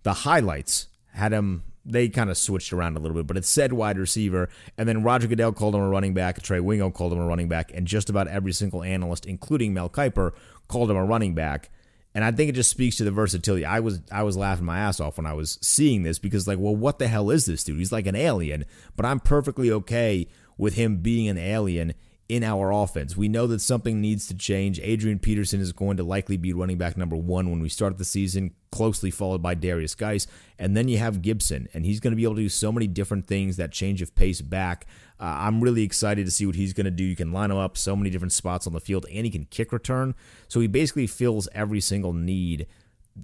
The 0.02 0.12
highlights 0.12 0.88
had 1.12 1.32
him, 1.32 1.62
they 1.84 2.08
kind 2.08 2.30
of 2.30 2.36
switched 2.36 2.72
around 2.72 2.96
a 2.96 3.00
little 3.00 3.16
bit, 3.16 3.26
but 3.26 3.36
it 3.36 3.44
said 3.44 3.72
wide 3.72 3.98
receiver. 3.98 4.48
And 4.76 4.88
then 4.88 5.02
Roger 5.02 5.28
Goodell 5.28 5.52
called 5.52 5.74
him 5.74 5.80
a 5.80 5.88
running 5.88 6.14
back, 6.14 6.42
Trey 6.42 6.60
Wingo 6.60 6.90
called 6.90 7.12
him 7.12 7.20
a 7.20 7.26
running 7.26 7.48
back, 7.48 7.70
and 7.72 7.86
just 7.86 8.10
about 8.10 8.28
every 8.28 8.52
single 8.52 8.82
analyst, 8.82 9.24
including 9.24 9.72
Mel 9.72 9.88
Kiper, 9.88 10.32
called 10.68 10.90
him 10.90 10.96
a 10.96 11.04
running 11.04 11.34
back. 11.34 11.70
And 12.14 12.24
I 12.24 12.30
think 12.30 12.48
it 12.48 12.54
just 12.54 12.70
speaks 12.70 12.96
to 12.96 13.04
the 13.04 13.10
versatility. 13.10 13.64
I 13.64 13.80
was 13.80 14.00
I 14.12 14.22
was 14.22 14.36
laughing 14.36 14.64
my 14.64 14.78
ass 14.78 15.00
off 15.00 15.16
when 15.16 15.26
I 15.26 15.32
was 15.32 15.58
seeing 15.60 16.04
this 16.04 16.18
because 16.18 16.46
like, 16.46 16.58
well, 16.58 16.76
what 16.76 16.98
the 16.98 17.08
hell 17.08 17.30
is 17.30 17.46
this 17.46 17.64
dude? 17.64 17.78
He's 17.78 17.92
like 17.92 18.06
an 18.06 18.14
alien, 18.14 18.66
but 18.96 19.04
I'm 19.04 19.18
perfectly 19.18 19.70
okay 19.72 20.28
with 20.56 20.74
him 20.74 20.98
being 20.98 21.28
an 21.28 21.38
alien 21.38 21.94
in 22.28 22.42
our 22.42 22.72
offense. 22.72 23.16
We 23.16 23.28
know 23.28 23.46
that 23.48 23.60
something 23.60 24.00
needs 24.00 24.26
to 24.28 24.34
change. 24.34 24.80
Adrian 24.80 25.18
Peterson 25.18 25.60
is 25.60 25.72
going 25.72 25.98
to 25.98 26.02
likely 26.02 26.36
be 26.36 26.52
running 26.52 26.78
back 26.78 26.96
number 26.96 27.16
one 27.16 27.50
when 27.50 27.60
we 27.60 27.68
start 27.68 27.98
the 27.98 28.04
season, 28.04 28.54
closely 28.72 29.10
followed 29.10 29.42
by 29.42 29.54
Derrius 29.54 29.96
Guice. 29.96 30.26
And 30.58 30.76
then 30.76 30.88
you 30.88 30.98
have 30.98 31.20
Gibson, 31.20 31.68
and 31.74 31.84
he's 31.84 32.00
going 32.00 32.12
to 32.12 32.16
be 32.16 32.24
able 32.24 32.36
to 32.36 32.42
do 32.42 32.48
so 32.48 32.72
many 32.72 32.86
different 32.86 33.26
things 33.26 33.56
that 33.56 33.72
change 33.72 34.00
of 34.00 34.14
pace 34.14 34.40
back. 34.40 34.86
Uh, 35.20 35.24
I'm 35.24 35.60
really 35.60 35.82
excited 35.82 36.24
to 36.24 36.32
see 36.32 36.46
what 36.46 36.56
he's 36.56 36.72
going 36.72 36.86
to 36.86 36.90
do. 36.90 37.04
You 37.04 37.16
can 37.16 37.32
line 37.32 37.50
him 37.50 37.58
up 37.58 37.76
so 37.76 37.94
many 37.94 38.08
different 38.08 38.32
spots 38.32 38.66
on 38.66 38.72
the 38.72 38.80
field, 38.80 39.04
and 39.12 39.26
he 39.26 39.30
can 39.30 39.44
kick 39.44 39.72
return. 39.72 40.14
So 40.48 40.60
he 40.60 40.66
basically 40.66 41.06
fills 41.06 41.48
every 41.52 41.80
single 41.80 42.12
need 42.12 42.66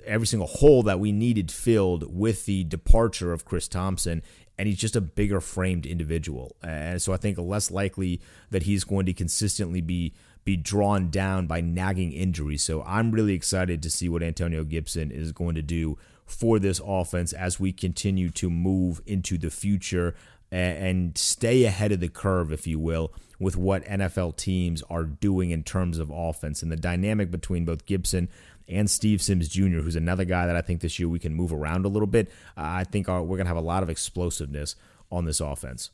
every 0.06 0.26
single 0.26 0.46
hole 0.46 0.84
that 0.84 1.00
we 1.00 1.10
needed 1.10 1.50
filled 1.50 2.16
with 2.16 2.46
the 2.46 2.62
departure 2.64 3.32
of 3.32 3.44
Chris 3.44 3.66
Thompson 3.66 4.22
and 4.60 4.68
he's 4.68 4.76
just 4.76 4.94
a 4.94 5.00
bigger 5.00 5.40
framed 5.40 5.86
individual. 5.86 6.54
And 6.62 7.00
so 7.00 7.14
I 7.14 7.16
think 7.16 7.38
less 7.38 7.70
likely 7.70 8.20
that 8.50 8.64
he's 8.64 8.84
going 8.84 9.06
to 9.06 9.14
consistently 9.14 9.80
be 9.80 10.12
be 10.44 10.54
drawn 10.54 11.08
down 11.08 11.46
by 11.46 11.62
nagging 11.62 12.12
injuries. 12.12 12.62
So 12.62 12.82
I'm 12.82 13.10
really 13.10 13.32
excited 13.32 13.82
to 13.82 13.90
see 13.90 14.08
what 14.10 14.22
Antonio 14.22 14.64
Gibson 14.64 15.10
is 15.10 15.32
going 15.32 15.54
to 15.54 15.62
do 15.62 15.96
for 16.26 16.58
this 16.58 16.78
offense 16.84 17.32
as 17.32 17.58
we 17.58 17.72
continue 17.72 18.28
to 18.30 18.50
move 18.50 19.00
into 19.06 19.38
the 19.38 19.50
future 19.50 20.14
and 20.50 21.16
stay 21.16 21.64
ahead 21.64 21.92
of 21.92 22.00
the 22.00 22.08
curve, 22.08 22.52
if 22.52 22.66
you 22.66 22.78
will, 22.78 23.12
with 23.38 23.56
what 23.56 23.84
NFL 23.84 24.36
teams 24.36 24.82
are 24.90 25.04
doing 25.04 25.50
in 25.50 25.62
terms 25.62 25.98
of 25.98 26.10
offense 26.10 26.62
and 26.62 26.70
the 26.70 26.76
dynamic 26.76 27.30
between 27.30 27.64
both 27.64 27.86
Gibson 27.86 28.28
and 28.70 28.90
Steve 28.90 29.20
Sims 29.20 29.48
Jr., 29.48 29.80
who's 29.80 29.96
another 29.96 30.24
guy 30.24 30.46
that 30.46 30.56
I 30.56 30.62
think 30.62 30.80
this 30.80 30.98
year 30.98 31.08
we 31.08 31.18
can 31.18 31.34
move 31.34 31.52
around 31.52 31.84
a 31.84 31.88
little 31.88 32.06
bit. 32.06 32.28
Uh, 32.56 32.62
I 32.64 32.84
think 32.84 33.08
our, 33.08 33.22
we're 33.22 33.36
going 33.36 33.46
to 33.46 33.48
have 33.48 33.56
a 33.56 33.60
lot 33.60 33.82
of 33.82 33.90
explosiveness 33.90 34.76
on 35.10 35.24
this 35.24 35.40
offense. 35.40 35.90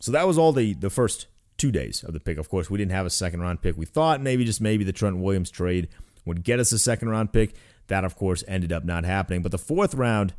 So 0.00 0.12
that 0.12 0.26
was 0.26 0.38
all 0.38 0.52
the, 0.52 0.74
the 0.74 0.90
first 0.90 1.26
two 1.56 1.70
days 1.72 2.02
of 2.04 2.14
the 2.14 2.20
pick. 2.20 2.38
Of 2.38 2.48
course, 2.48 2.70
we 2.70 2.78
didn't 2.78 2.92
have 2.92 3.06
a 3.06 3.10
second 3.10 3.40
round 3.40 3.60
pick. 3.60 3.76
We 3.76 3.84
thought 3.84 4.22
maybe 4.22 4.44
just 4.44 4.60
maybe 4.60 4.84
the 4.84 4.92
Trent 4.92 5.18
Williams 5.18 5.50
trade 5.50 5.88
would 6.24 6.44
get 6.44 6.60
us 6.60 6.72
a 6.72 6.78
second 6.78 7.08
round 7.08 7.32
pick. 7.32 7.54
That, 7.88 8.04
of 8.04 8.16
course, 8.16 8.44
ended 8.46 8.72
up 8.72 8.84
not 8.84 9.04
happening. 9.04 9.42
But 9.42 9.52
the 9.52 9.58
fourth 9.58 9.94
round, 9.94 10.34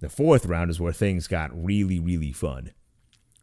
the 0.00 0.08
fourth 0.08 0.44
round 0.46 0.70
is 0.70 0.80
where 0.80 0.92
things 0.92 1.26
got 1.26 1.50
really, 1.52 1.98
really 1.98 2.32
fun. 2.32 2.72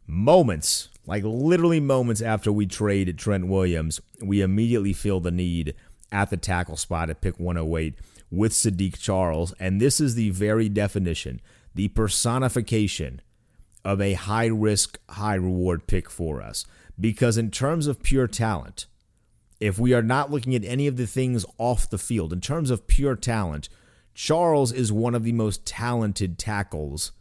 Moments, 0.06 0.88
like 1.06 1.24
literally 1.24 1.80
moments 1.80 2.22
after 2.22 2.52
we 2.52 2.66
traded 2.66 3.18
Trent 3.18 3.48
Williams, 3.48 4.00
we 4.22 4.40
immediately 4.40 4.92
feel 4.92 5.18
the 5.18 5.30
need 5.30 5.74
at 6.12 6.30
the 6.30 6.36
tackle 6.36 6.76
spot 6.76 7.10
at 7.10 7.20
pick 7.20 7.38
108 7.38 7.94
with 8.30 8.52
Saahdiq 8.52 8.98
Charles. 8.98 9.52
And 9.58 9.80
this 9.80 10.00
is 10.00 10.14
the 10.14 10.30
very 10.30 10.68
definition, 10.68 11.40
the 11.74 11.88
personification 11.88 13.20
of 13.84 14.00
a 14.00 14.14
high 14.14 14.46
risk, 14.46 14.98
high 15.10 15.34
reward 15.34 15.86
pick 15.86 16.10
for 16.10 16.42
us. 16.42 16.64
Because 16.98 17.36
in 17.36 17.50
terms 17.50 17.86
of 17.86 18.02
pure 18.02 18.26
talent, 18.26 18.86
if 19.60 19.78
we 19.78 19.94
are 19.94 20.02
not 20.02 20.30
looking 20.30 20.54
at 20.54 20.64
any 20.64 20.86
of 20.86 20.96
the 20.96 21.06
things 21.06 21.44
off 21.58 21.88
the 21.88 21.98
field, 21.98 22.32
in 22.32 22.40
terms 22.40 22.70
of 22.70 22.86
pure 22.86 23.16
talent, 23.16 23.68
Charles 24.14 24.72
is 24.72 24.92
one 24.92 25.14
of 25.14 25.24
the 25.24 25.32
most 25.32 25.66
talented 25.66 26.38
tackles 26.38 27.12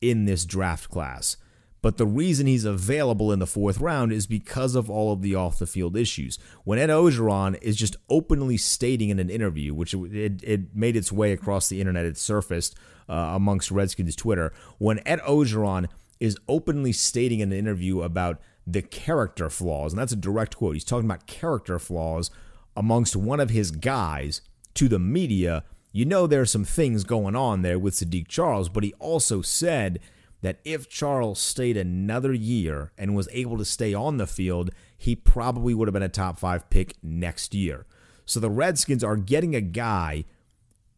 in 0.00 0.26
this 0.26 0.44
draft 0.44 0.90
class. 0.90 1.36
But 1.84 1.98
the 1.98 2.06
reason 2.06 2.46
he's 2.46 2.64
available 2.64 3.30
in 3.30 3.40
the 3.40 3.46
fourth 3.46 3.78
round 3.78 4.10
is 4.10 4.26
because 4.26 4.74
of 4.74 4.88
all 4.88 5.12
of 5.12 5.20
the 5.20 5.34
off 5.34 5.58
the 5.58 5.66
field 5.66 5.98
issues. 5.98 6.38
When 6.64 6.78
Ed 6.78 6.88
Orgeron 6.88 7.58
is 7.60 7.76
just 7.76 7.98
openly 8.08 8.56
stating 8.56 9.10
in 9.10 9.18
an 9.18 9.28
interview, 9.28 9.74
which 9.74 9.92
it, 9.92 10.42
it 10.42 10.74
made 10.74 10.96
its 10.96 11.12
way 11.12 11.32
across 11.32 11.68
the 11.68 11.82
internet, 11.82 12.06
it 12.06 12.16
surfaced 12.16 12.74
uh, 13.06 13.12
amongst 13.12 13.70
Redskins 13.70 14.16
Twitter. 14.16 14.50
When 14.78 15.06
Ed 15.06 15.20
Orgeron 15.28 15.88
is 16.20 16.38
openly 16.48 16.92
stating 16.92 17.40
in 17.40 17.52
an 17.52 17.58
interview 17.58 18.00
about 18.00 18.40
the 18.66 18.80
character 18.80 19.50
flaws, 19.50 19.92
and 19.92 20.00
that's 20.00 20.10
a 20.10 20.16
direct 20.16 20.56
quote, 20.56 20.76
he's 20.76 20.84
talking 20.84 21.04
about 21.04 21.26
character 21.26 21.78
flaws 21.78 22.30
amongst 22.74 23.14
one 23.14 23.40
of 23.40 23.50
his 23.50 23.70
guys 23.70 24.40
to 24.72 24.88
the 24.88 24.98
media. 24.98 25.64
You 25.92 26.06
know, 26.06 26.26
there 26.26 26.40
are 26.40 26.46
some 26.46 26.64
things 26.64 27.04
going 27.04 27.36
on 27.36 27.60
there 27.60 27.78
with 27.78 27.92
Saahdiq 27.92 28.26
Charles, 28.26 28.70
but 28.70 28.84
he 28.84 28.94
also 28.94 29.42
said 29.42 30.00
that 30.44 30.60
if 30.62 30.90
Charles 30.90 31.40
stayed 31.40 31.74
another 31.74 32.34
year 32.34 32.92
and 32.98 33.16
was 33.16 33.30
able 33.32 33.56
to 33.56 33.64
stay 33.64 33.94
on 33.94 34.18
the 34.18 34.26
field, 34.26 34.68
he 34.94 35.16
probably 35.16 35.72
would 35.72 35.88
have 35.88 35.94
been 35.94 36.02
a 36.02 36.08
top 36.10 36.38
five 36.38 36.68
pick 36.68 36.96
next 37.02 37.54
year. 37.54 37.86
So 38.26 38.40
the 38.40 38.50
Redskins 38.50 39.02
are 39.02 39.16
getting 39.16 39.54
a 39.54 39.62
guy 39.62 40.26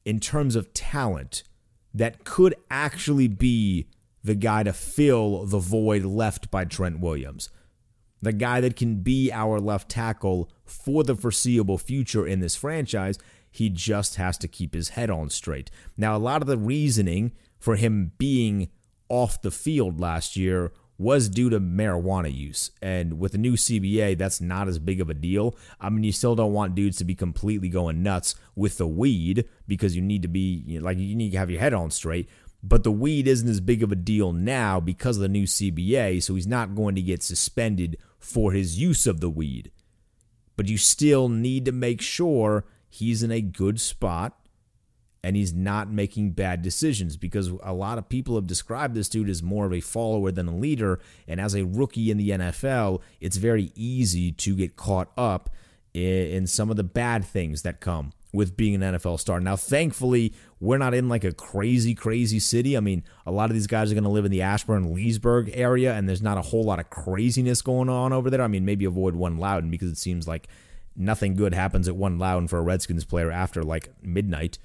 in 0.05 0.19
terms 0.19 0.57
of 0.57 0.75
talent 0.75 1.45
that 1.95 2.25
could 2.25 2.57
actually 2.73 3.29
be 3.29 3.87
the 4.25 4.35
guy 4.35 4.65
to 4.65 4.73
fill 4.73 5.47
the 5.47 5.61
void 5.61 6.03
left 6.03 6.51
by 6.51 6.65
Trent 6.65 6.99
Williams. 6.99 7.49
The 8.21 8.33
guy 8.33 8.61
that 8.61 8.75
can 8.75 8.97
be 8.97 9.31
our 9.31 9.61
left 9.61 9.89
tackle 9.89 10.51
for 10.65 11.05
the 11.05 11.15
foreseeable 11.15 11.79
future 11.79 12.27
in 12.27 12.41
this 12.41 12.57
franchise. 12.57 13.17
He 13.49 13.71
just 13.71 14.17
has 14.17 14.37
to 14.39 14.49
keep 14.49 14.75
his 14.75 14.89
head 14.91 15.09
on 15.09 15.31
straight. 15.31 15.71
Now, 15.97 16.17
a 16.17 16.19
lot 16.19 16.43
of 16.43 16.49
the 16.49 16.59
reasoning 16.59 17.31
for 17.61 17.77
him 17.77 18.11
being 18.19 18.71
off 19.09 19.43
the 19.43 19.51
field 19.51 20.01
last 20.01 20.37
year 20.37 20.73
was 20.99 21.29
due 21.29 21.51
to 21.51 21.61
marijuana 21.61 22.35
use. 22.35 22.71
And 22.81 23.19
with 23.19 23.33
the 23.33 23.39
new 23.39 23.53
CBA, 23.53 24.17
that's 24.17 24.41
not 24.41 24.67
as 24.67 24.79
big 24.79 25.01
of 25.01 25.11
a 25.11 25.15
deal. 25.15 25.55
I 25.79 25.91
mean, 25.91 26.05
you 26.05 26.13
still 26.13 26.35
don't 26.35 26.55
want 26.55 26.75
dudes 26.75 26.97
to 26.99 27.05
be 27.05 27.15
completely 27.15 27.69
going 27.69 28.03
nuts 28.03 28.35
with 28.55 28.79
the 28.79 28.87
weed 28.87 29.47
because 29.69 29.95
you 29.95 30.01
need 30.01 30.23
to 30.23 30.29
be, 30.29 30.63
you 30.67 30.81
know, 30.81 30.87
like, 30.87 30.97
you 30.99 31.15
need 31.15 31.33
to 31.33 31.39
have 31.39 31.51
your 31.51 31.61
head 31.61 31.75
on 31.75 31.91
straight. 31.91 32.29
But 32.63 32.83
the 32.83 32.91
weed 32.91 33.29
isn't 33.29 33.49
as 33.49 33.61
big 33.61 33.83
of 33.83 33.93
a 33.93 33.97
deal 33.97 34.33
now 34.33 34.81
because 34.81 35.17
of 35.19 35.23
the 35.23 35.29
new 35.29 35.45
CBA, 35.45 36.23
so 36.23 36.35
he's 36.35 36.47
not 36.47 36.75
going 36.75 36.95
to 36.95 37.03
get 37.03 37.23
suspended 37.23 37.99
for 38.19 38.53
his 38.53 38.81
use 38.81 39.07
of 39.07 39.21
the 39.21 39.29
weed. 39.31 39.71
but 40.57 40.69
you 40.69 40.79
still 40.79 41.29
need 41.29 41.65
to 41.67 41.73
make 41.73 42.01
sure 42.01 42.65
he's 42.89 43.23
in 43.23 43.31
a 43.31 43.41
good 43.41 43.81
spot 43.81 44.41
and 45.27 45.35
he's 45.35 45.53
not 45.53 45.91
making 45.91 46.31
bad 46.31 46.63
decisions 46.63 47.17
because 47.17 47.51
a 47.65 47.73
lot 47.73 47.99
of 47.99 48.09
people 48.09 48.37
have 48.37 48.47
described 48.47 48.95
this 48.95 49.09
dude 49.09 49.29
as 49.29 49.43
more 49.43 49.67
of 49.67 49.73
a 49.73 49.81
follower 49.81 50.31
than 50.31 50.47
a 50.47 50.57
leader. 50.57 51.01
And 51.27 51.41
as 51.41 51.57
a 51.57 51.65
rookie 51.65 52.13
in 52.13 52.17
the 52.17 52.31
NFL, 52.31 53.01
it's 53.21 53.37
very 53.37 53.73
easy 53.75 54.31
to 54.31 54.55
get 54.55 54.77
caught 54.77 55.11
up 55.19 55.51
in 55.93 56.47
some 56.47 56.71
of 56.71 56.77
the 56.77 56.85
bad 56.85 57.25
things 57.25 57.63
that 57.63 57.81
come 57.81 58.13
with 58.33 58.57
being 58.57 58.81
an 58.81 58.95
NFL 58.95 59.19
star. 59.19 59.41
Now, 59.41 59.57
thankfully, 59.57 60.33
we're 60.61 60.79
not 60.79 60.95
in 60.95 61.09
like 61.09 61.25
a 61.25 61.33
crazy, 61.33 61.93
crazy 61.97 62.39
city. 62.39 62.77
I 62.77 62.81
mean, 62.81 63.03
a 63.27 63.33
lot 63.33 63.51
of 63.51 63.55
these 63.55 63.67
guys 63.67 63.91
are 63.91 63.97
going 63.97 64.05
to 64.05 64.11
live 64.11 64.27
in 64.27 64.31
the 64.31 64.43
Ashburn, 64.43 64.95
Leesburg 64.95 65.51
area, 65.55 65.93
and 65.95 66.09
there's 66.09 66.23
not 66.23 66.39
a 66.39 66.43
whole 66.43 66.63
lot 66.63 66.79
of 66.79 66.89
craziness 66.89 67.63
going 67.63 67.89
on 67.89 68.13
over 68.13 68.31
there. 68.31 68.43
I 68.43 68.47
mean, 68.47 68.65
maybe 68.65 68.85
avoid 68.85 69.17
one 69.17 69.39
Loudoun 69.39 69.73
because 69.73 69.91
it 69.91 69.99
seems 69.99 70.29
like 70.29 70.47
nothing 70.95 71.35
good 71.35 71.53
happens 71.53 71.89
at 71.89 71.97
one 71.97 72.17
Loudoun 72.17 72.47
for 72.47 72.59
a 72.61 72.63
Redskins 72.63 73.05
player 73.05 73.33
after 73.33 73.65
like 73.65 73.89
midnight. 74.01 74.59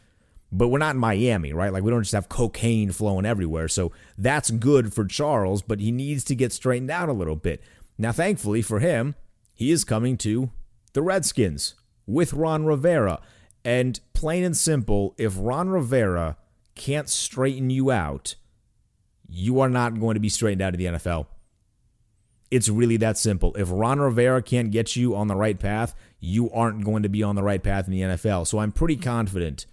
But 0.51 0.67
we're 0.67 0.79
not 0.79 0.95
in 0.95 1.01
Miami, 1.01 1.53
right? 1.53 1.71
Like 1.71 1.83
we 1.83 1.91
don't 1.91 2.03
just 2.03 2.13
have 2.13 2.27
cocaine 2.27 2.91
flowing 2.91 3.25
everywhere. 3.25 3.67
So 3.67 3.91
that's 4.17 4.51
good 4.51 4.93
for 4.93 5.05
Charles, 5.05 5.61
but 5.61 5.79
he 5.79 5.91
needs 5.91 6.23
to 6.25 6.35
get 6.35 6.51
straightened 6.51 6.91
out 6.91 7.07
a 7.07 7.13
little 7.13 7.37
bit. 7.37 7.61
Now, 7.97 8.11
thankfully 8.11 8.61
for 8.61 8.79
him, 8.79 9.15
he 9.53 9.71
is 9.71 9.83
coming 9.83 10.17
to 10.17 10.51
the 10.93 11.01
Redskins 11.01 11.75
with 12.05 12.33
Ron 12.33 12.65
Rivera. 12.65 13.21
And 13.63 13.99
plain 14.13 14.43
and 14.43 14.57
simple, 14.57 15.13
if 15.17 15.35
Ron 15.37 15.69
Rivera 15.69 16.35
can't 16.75 17.07
straighten 17.07 17.69
you 17.69 17.91
out, 17.91 18.35
you 19.29 19.59
are 19.59 19.69
not 19.69 19.99
going 19.99 20.15
to 20.15 20.19
be 20.19 20.29
straightened 20.29 20.61
out 20.61 20.73
of 20.73 20.79
the 20.79 20.85
NFL. 20.85 21.27
It's 22.49 22.67
really 22.67 22.97
that 22.97 23.17
simple. 23.17 23.55
If 23.55 23.69
Ron 23.71 23.99
Rivera 23.99 24.41
can't 24.41 24.71
get 24.71 24.95
you 24.95 25.15
on 25.15 25.27
the 25.27 25.35
right 25.35 25.57
path, 25.57 25.95
you 26.19 26.51
aren't 26.51 26.83
going 26.83 27.03
to 27.03 27.09
be 27.09 27.23
on 27.23 27.35
the 27.35 27.43
right 27.43 27.63
path 27.63 27.87
in 27.87 27.93
the 27.93 28.01
NFL. 28.01 28.45
So 28.45 28.59
I'm 28.59 28.73
pretty 28.73 28.97
confident 28.97 29.65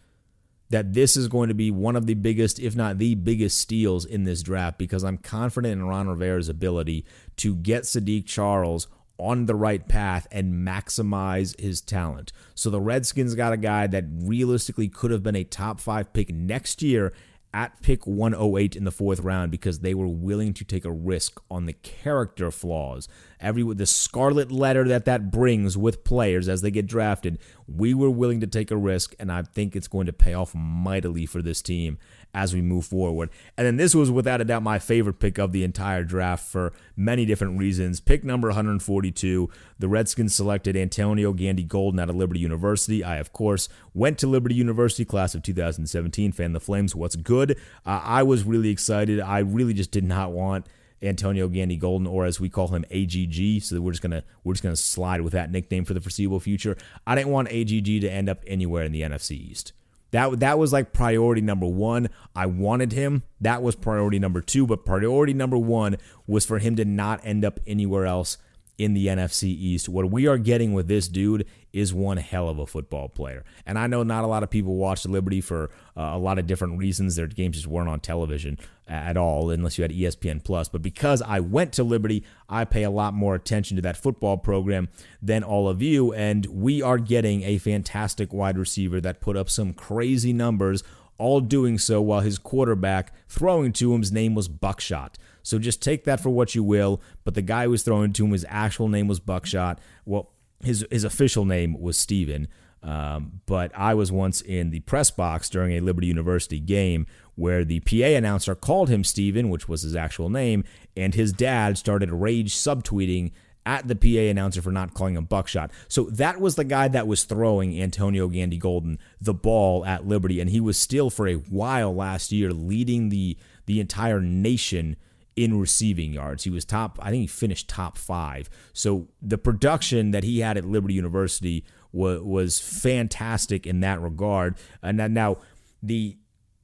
that 0.71 0.93
this 0.93 1.17
is 1.17 1.29
going 1.29 1.49
to 1.49 1.55
be 1.55 1.71
one 1.71 1.97
of 1.97 2.07
the 2.07 2.15
biggest, 2.15 2.59
if 2.59 2.77
not 2.77 2.99
the 2.99 3.15
biggest, 3.15 3.59
steals 3.59 4.05
in 4.05 4.25
this 4.25 4.43
draft 4.43 4.79
because 4.79 5.05
I'm 5.05 5.19
confident 5.19 5.73
in 5.73 5.87
Ron 5.87 6.09
Rivera's 6.09 6.49
ability 6.49 7.05
to 7.37 7.55
get 7.55 7.85
Saahdiq 7.85 8.27
Charles 8.27 8.89
on 9.19 9.47
the 9.47 9.55
right 9.55 9.87
path 9.89 10.29
and 10.31 10.67
maximize 10.67 11.59
his 11.59 11.81
talent. 11.81 12.33
So 12.55 12.71
the 12.71 12.81
Redskins 12.81 13.35
got 13.35 13.53
a 13.53 13.57
guy 13.57 13.87
that 13.89 14.05
realistically 14.09 14.89
could 14.89 15.11
have 15.11 15.23
been 15.23 15.37
a 15.37 15.45
top 15.45 15.81
five 15.81 16.13
pick 16.13 16.33
next 16.33 16.83
year 16.83 17.13
at 17.55 17.81
pick 17.83 18.07
108 18.07 18.77
in 18.77 18.85
the 18.85 18.91
fourth 18.91 19.21
round 19.21 19.51
because 19.51 19.81
they 19.81 19.95
were 19.95 20.09
willing 20.09 20.53
to 20.55 20.65
take 20.65 20.85
a 20.85 20.93
risk 20.93 21.41
on 21.51 21.67
the 21.67 21.73
character 21.73 22.51
flaws. 22.51 23.09
Every 23.41 23.63
the 23.75 23.87
scarlet 23.87 24.51
letter 24.51 24.87
that 24.89 25.05
that 25.07 25.31
brings 25.31 25.77
with 25.77 26.05
players 26.05 26.49
as 26.49 26.61
they 26.61 26.71
get 26.71 26.87
drafted, 26.87 27.39
we 27.67 27.95
were 27.95 28.11
willing 28.11 28.41
to 28.41 28.47
take 28.47 28.71
a 28.71 28.77
risk, 28.77 29.15
and 29.19 29.33
I 29.33 29.43
think 29.43 29.75
it's 29.75 29.89
going 29.89 30.07
to 30.07 30.13
pay 30.13 30.35
off 30.35 30.55
mightily 30.55 31.27
for 31.27 31.41
this 31.43 31.63
team 31.63 31.99
as 32.39 32.55
we 32.55 32.63
move 32.63 32.87
forward. 32.87 33.31
And 33.57 33.67
then 33.67 33.77
this 33.77 33.97
was 33.97 34.13
without 34.13 34.41
a 34.41 34.45
doubt 34.45 34.63
my 34.63 34.79
favorite 34.79 35.19
pick 35.19 35.39
of 35.39 35.51
the 35.51 35.65
entire 35.65 36.05
draft 36.05 36.47
for 36.47 36.73
many 36.97 37.27
different 37.27 37.59
reasons. 37.59 37.99
Pick 37.99 38.23
number 38.23 38.47
142, 38.47 39.51
the 39.81 39.89
Redskins 39.89 40.37
selected 40.37 40.77
Antonio 40.77 41.33
Gandy 41.33 41.65
Golden 41.65 41.99
out 41.99 42.09
of 42.09 42.15
Liberty 42.15 42.39
University. 42.39 43.03
I, 43.03 43.17
of 43.17 43.33
course, 43.33 43.69
went 43.93 44.19
to 44.19 44.29
Liberty 44.29 44.55
University, 44.55 45.05
class 45.05 45.35
of 45.35 45.43
2017, 45.43 46.31
fan 46.31 46.53
the 46.53 46.61
Flames. 46.61 46.95
What's 46.95 47.17
good? 47.17 47.59
Uh, 47.85 48.01
I 48.05 48.23
was 48.23 48.45
really 48.45 48.71
excited. 48.71 49.19
I 49.19 49.41
really 49.41 49.75
just 49.75 49.91
did 49.91 50.05
not 50.05 50.31
want 50.31 50.67
Antonio 51.03 51.49
Gandy 51.49 51.77
Golden, 51.77 52.07
or 52.07 52.25
as 52.25 52.39
we 52.39 52.49
call 52.49 52.69
him, 52.69 52.85
AGG. 52.91 53.63
So 53.63 53.81
we're 53.81 53.93
just 53.93 54.03
gonna 54.03 54.23
we're 54.45 54.53
just 54.53 54.63
gonna 54.63 54.77
slide 54.77 55.23
with 55.23 55.33
that 55.33 55.51
nickname 55.51 55.85
for 55.85 55.95
the 55.95 56.01
foreseeable 56.01 56.39
future. 56.39 56.77
I 57.05 57.17
didn't 57.17 57.33
want 57.33 57.49
AGG 57.51 58.01
to 58.03 58.09
end 58.09 58.29
up 58.29 58.45
anywhere 58.47 58.85
in 58.85 58.93
the 58.93 59.03
NFC 59.03 59.33
East. 59.33 59.73
That 60.11 60.41
that 60.41 60.59
was 60.59 60.73
like 60.73 60.93
priority 60.93 61.41
number 61.41 61.67
one. 61.67 62.09
I 62.35 62.47
wanted 62.47 62.93
him. 62.93 63.23
That 63.41 63.63
was 63.63 63.75
priority 63.75 64.19
number 64.19 64.41
two. 64.41 64.67
But 64.67 64.85
priority 64.85 65.35
number 65.35 65.59
one 65.59 65.97
was 66.27 66.47
for 66.47 66.59
him 66.59 66.77
to 66.77 66.85
not 66.85 67.21
end 67.25 67.45
up 67.45 67.61
anywhere 67.67 68.07
else 68.07 68.39
in 68.79 68.95
the 68.95 69.09
NFC 69.09 69.45
East. 69.45 69.89
What 69.89 70.11
we 70.11 70.27
are 70.27 70.39
getting 70.39 70.73
with 70.73 70.89
this 70.89 71.09
dude 71.09 71.47
is 71.73 71.93
one 71.93 72.17
hell 72.17 72.49
of 72.49 72.59
a 72.59 72.67
football 72.67 73.09
player. 73.09 73.45
And 73.67 73.79
I 73.79 73.87
know 73.87 74.03
not 74.03 74.25
a 74.25 74.27
lot 74.27 74.43
of 74.43 74.51
people 74.51 74.77
watch 74.77 75.05
Liberty 75.07 75.41
for 75.41 75.71
uh, 75.97 76.11
a 76.13 76.19
lot 76.19 76.39
of 76.39 76.47
different 76.47 76.79
reasons. 76.79 77.17
Their 77.17 77.27
games 77.27 77.57
just 77.57 77.67
weren't 77.67 77.89
on 77.89 78.01
television 78.01 78.59
at 78.87 79.17
all 79.17 79.51
unless 79.51 79.77
you 79.77 79.83
had 79.83 79.93
ESPN 79.93 80.43
Plus. 80.43 80.69
But 80.69 80.83
because 80.83 81.21
I 81.23 81.41
went 81.41 81.73
to 81.75 81.85
Liberty, 81.85 82.25
I 82.49 82.65
pay 82.65 82.85
a 82.85 82.91
lot 82.91 83.15
more 83.15 83.35
attention 83.35 83.77
to 83.77 83.83
that 83.83 83.97
football 83.97 84.39
program 84.39 84.89
than 85.21 85.43
all 85.43 85.69
of 85.69 85.83
you. 85.83 86.13
And 86.13 86.47
we 86.47 86.81
are 86.83 86.99
getting 86.99 87.43
a 87.43 87.59
fantastic 87.59 88.33
wide 88.33 88.59
receiver 88.59 89.01
that 89.01 89.21
put 89.21 89.37
up 89.37 89.51
some 89.51 89.75
crazy 89.75 90.33
numbers 90.33 90.83
all 91.19 91.41
doing 91.41 91.79
so 91.79 92.01
while 92.01 92.21
his 92.21 92.39
quarterback 92.39 93.13
throwing 93.29 93.73
to 93.73 93.93
him's 93.93 94.13
name 94.13 94.35
was 94.35 94.49
Buckshot. 94.49 95.19
So 95.43 95.59
just 95.59 95.83
take 95.83 96.05
that 96.05 96.21
for 96.21 96.31
what 96.31 96.55
you 96.55 96.63
will. 96.63 97.01
But 97.25 97.35
the 97.35 97.43
guy 97.43 97.65
who 97.65 97.71
was 97.71 97.83
throwing 97.83 98.13
to 98.15 98.25
him, 98.25 98.33
his 98.33 98.47
actual 98.49 98.89
name 98.89 99.09
was 99.09 99.19
Buckshot. 99.19 99.81
Well, 100.05 100.31
his 100.63 100.87
his 100.91 101.05
official 101.05 101.45
name 101.45 101.81
was 101.81 101.97
Stephen. 101.97 102.49
Um, 102.83 103.41
but 103.47 103.73
I 103.77 103.95
was 103.95 104.13
once 104.13 104.41
in 104.41 104.71
the 104.71 104.81
press 104.81 105.11
box 105.11 105.51
during 105.51 105.73
a 105.73 105.81
Liberty 105.81 106.07
University 106.07 106.61
game 106.61 107.07
where 107.35 107.65
the 107.65 107.81
PA 107.81 108.17
announcer 108.17 108.55
called 108.55 108.89
him 108.89 109.03
Stephen, 109.03 109.49
which 109.49 109.69
was 109.69 109.83
his 109.83 109.97
actual 109.97 110.29
name, 110.29 110.65
and 110.97 111.15
his 111.15 111.33
dad 111.33 111.77
started 111.77 112.11
rage 112.13 112.55
subtweeting 112.55 113.33
at 113.67 113.87
the 113.87 113.97
PA 113.97 114.31
announcer 114.31 114.63
for 114.63 114.73
not 114.73 114.95
calling 114.95 115.17
him 115.17 115.25
Buckshot. 115.25 115.71
So 115.89 116.05
that 116.05 116.41
was 116.41 116.55
the 116.55 116.65
guy 116.65 116.89
that 116.89 117.07
was 117.07 117.25
throwing 117.25 117.81
Antonio 117.81 118.29
Gandy 118.29 118.57
Golden 118.57 118.99
the 119.21 119.35
ball 119.35 119.85
at 119.85 120.07
Liberty, 120.07 120.41
and 120.41 120.49
he 120.49 120.61
was 120.61 120.79
still 120.79 121.11
for 121.11 121.29
a 121.29 121.35
while 121.35 121.95
last 121.95 122.33
year 122.33 122.53
leading 122.53 123.09
the 123.09 123.37
the 123.67 123.81
entire 123.81 124.21
nation 124.21 124.97
in 125.45 125.59
receiving 125.59 126.13
yards. 126.13 126.45
He 126.45 126.51
was 126.51 126.65
top, 126.65 126.99
I 127.01 127.11
think 127.11 127.21
he 127.23 127.27
finished 127.27 127.69
top 127.69 127.97
five. 127.97 128.51
So 128.73 129.09
the 129.23 129.39
production 129.39 130.11
that 130.11 130.25
he 130.25 130.41
had 130.41 130.57
at 130.57 130.65
Liberty 130.65 130.95
University 130.95 131.65
was 131.93 132.21
was 132.23 132.61
fantastic 132.61 133.67
in 133.67 133.81
that 133.81 134.01
regard. 134.01 134.57
And 134.83 134.97
now 135.15 135.39
the 135.83 136.17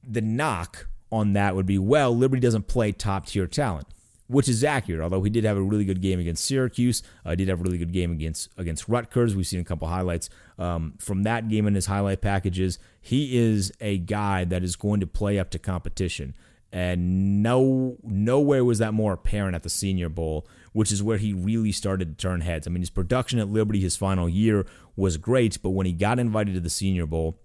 the 0.03 0.21
knock 0.21 0.87
on 1.11 1.33
that 1.33 1.55
would 1.55 1.65
be 1.65 1.79
well, 1.79 2.15
Liberty 2.15 2.41
doesn't 2.41 2.67
play 2.67 2.91
top 2.91 3.27
tier 3.27 3.47
talent 3.47 3.87
which 4.27 4.49
is 4.49 4.63
accurate. 4.63 5.01
Although 5.01 5.23
he 5.23 5.29
did 5.29 5.43
have 5.43 5.57
a 5.57 5.61
really 5.61 5.85
good 5.85 6.01
game 6.01 6.19
against 6.19 6.45
Syracuse, 6.45 7.03
uh, 7.25 7.35
did 7.35 7.47
have 7.47 7.59
a 7.59 7.63
really 7.63 7.77
good 7.77 7.93
game 7.93 8.11
against 8.11 8.49
against 8.57 8.87
Rutgers. 8.87 9.35
We've 9.35 9.47
seen 9.47 9.59
a 9.59 9.63
couple 9.63 9.87
highlights 9.87 10.29
um, 10.57 10.95
from 10.99 11.23
that 11.23 11.47
game 11.47 11.67
in 11.67 11.75
his 11.75 11.85
highlight 11.85 12.21
packages. 12.21 12.79
He 13.01 13.37
is 13.37 13.71
a 13.79 13.97
guy 13.97 14.43
that 14.45 14.63
is 14.63 14.75
going 14.75 14.99
to 14.99 15.07
play 15.07 15.37
up 15.37 15.51
to 15.51 15.59
competition, 15.59 16.35
and 16.71 17.41
no 17.41 17.97
nowhere 18.03 18.65
was 18.65 18.79
that 18.79 18.93
more 18.93 19.13
apparent 19.13 19.55
at 19.55 19.63
the 19.63 19.69
Senior 19.69 20.09
Bowl, 20.09 20.47
which 20.73 20.91
is 20.91 21.01
where 21.01 21.17
he 21.17 21.33
really 21.33 21.71
started 21.71 22.17
to 22.17 22.21
turn 22.21 22.41
heads. 22.41 22.67
I 22.67 22.69
mean, 22.69 22.81
his 22.81 22.89
production 22.89 23.39
at 23.39 23.49
Liberty 23.49 23.79
his 23.79 23.95
final 23.95 24.27
year 24.27 24.65
was 24.95 25.17
great, 25.17 25.61
but 25.61 25.71
when 25.71 25.85
he 25.85 25.93
got 25.93 26.19
invited 26.19 26.53
to 26.55 26.59
the 26.59 26.69
Senior 26.69 27.05
Bowl, 27.05 27.39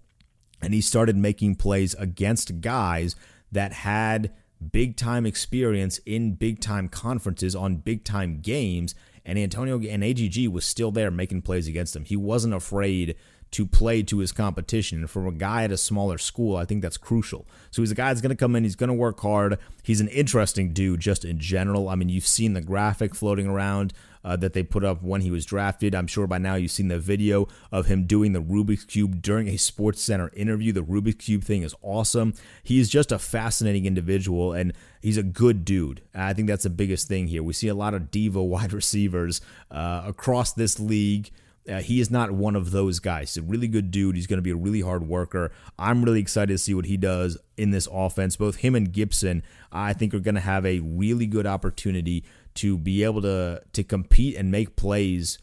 and 0.61 0.73
he 0.73 0.81
started 0.81 1.15
making 1.15 1.55
plays 1.55 1.95
against 1.95 2.61
guys 2.61 3.15
that 3.51 3.73
had 3.73 4.31
big 4.71 4.95
time 4.95 5.25
experience 5.25 5.99
in 6.05 6.33
big 6.33 6.59
time 6.59 6.87
conferences 6.87 7.55
on 7.55 7.77
big 7.77 8.03
time 8.03 8.39
games. 8.41 8.93
And 9.25 9.37
Antonio 9.37 9.79
and 9.79 10.03
AGG 10.03 10.47
was 10.47 10.65
still 10.65 10.91
there 10.91 11.11
making 11.11 11.43
plays 11.43 11.67
against 11.67 11.95
him. 11.95 12.05
He 12.05 12.15
wasn't 12.15 12.53
afraid 12.53 13.15
to 13.51 13.65
play 13.65 14.01
to 14.03 14.19
his 14.19 14.31
competition. 14.31 14.99
And 14.99 15.09
for 15.09 15.27
a 15.27 15.31
guy 15.31 15.63
at 15.63 15.71
a 15.71 15.77
smaller 15.77 16.17
school, 16.17 16.55
I 16.55 16.65
think 16.65 16.81
that's 16.81 16.97
crucial. 16.97 17.45
So 17.69 17.81
he's 17.81 17.91
a 17.91 17.95
guy 17.95 18.07
that's 18.07 18.21
going 18.21 18.29
to 18.31 18.35
come 18.35 18.55
in, 18.55 18.63
he's 18.63 18.75
going 18.75 18.89
to 18.89 18.93
work 18.93 19.19
hard. 19.19 19.57
He's 19.83 20.01
an 20.01 20.07
interesting 20.09 20.73
dude 20.73 21.01
just 21.01 21.25
in 21.25 21.39
general. 21.39 21.89
I 21.89 21.95
mean, 21.95 22.09
you've 22.09 22.27
seen 22.27 22.53
the 22.53 22.61
graphic 22.61 23.13
floating 23.13 23.47
around 23.47 23.93
uh, 24.23 24.35
that 24.37 24.53
they 24.53 24.63
put 24.63 24.83
up 24.83 25.01
when 25.01 25.21
he 25.21 25.31
was 25.31 25.45
drafted. 25.45 25.95
I'm 25.95 26.07
sure 26.07 26.27
by 26.27 26.37
now 26.37 26.55
you've 26.55 26.71
seen 26.71 26.87
the 26.87 26.99
video 26.99 27.47
of 27.71 27.87
him 27.87 28.05
doing 28.05 28.33
the 28.33 28.41
Rubik's 28.41 28.85
Cube 28.85 29.21
during 29.21 29.47
a 29.47 29.57
Sports 29.57 30.01
Center 30.01 30.31
interview. 30.35 30.71
The 30.71 30.83
Rubik's 30.83 31.25
Cube 31.25 31.43
thing 31.43 31.63
is 31.63 31.75
awesome. 31.81 32.33
He's 32.63 32.89
just 32.89 33.11
a 33.11 33.19
fascinating 33.19 33.85
individual 33.85 34.53
and 34.53 34.73
he's 35.01 35.17
a 35.17 35.23
good 35.23 35.65
dude. 35.65 36.01
I 36.13 36.33
think 36.33 36.47
that's 36.47 36.63
the 36.63 36.69
biggest 36.69 37.07
thing 37.07 37.27
here. 37.27 37.43
We 37.43 37.53
see 37.53 37.67
a 37.67 37.75
lot 37.75 37.93
of 37.93 38.11
diva 38.11 38.41
wide 38.51 38.73
receivers 38.73 39.41
uh, 39.69 40.03
across 40.05 40.53
this 40.53 40.79
league. 40.79 41.31
Uh, 41.69 41.79
he 41.79 41.99
is 41.99 42.09
not 42.09 42.31
one 42.31 42.55
of 42.55 42.71
those 42.71 42.99
guys. 42.99 43.33
He's 43.33 43.43
a 43.43 43.45
really 43.45 43.67
good 43.67 43.91
dude. 43.91 44.15
He's 44.15 44.27
going 44.27 44.39
to 44.39 44.43
be 44.43 44.51
a 44.51 44.55
really 44.55 44.81
hard 44.81 45.07
worker. 45.07 45.51
I'm 45.77 46.03
really 46.03 46.19
excited 46.19 46.53
to 46.53 46.57
see 46.57 46.73
what 46.73 46.85
he 46.85 46.97
does 46.97 47.37
in 47.55 47.71
this 47.71 47.87
offense. 47.91 48.35
Both 48.35 48.57
him 48.57 48.73
and 48.73 48.91
Gibson, 48.91 49.43
I 49.71 49.93
think, 49.93 50.13
are 50.13 50.19
going 50.19 50.35
to 50.35 50.41
have 50.41 50.65
a 50.65 50.79
really 50.79 51.27
good 51.27 51.45
opportunity 51.45 52.23
to 52.55 52.77
be 52.77 53.03
able 53.03 53.21
to 53.21 53.61
to 53.73 53.83
compete 53.83 54.35
and 54.35 54.51
make 54.51 54.75
plays 54.75 55.37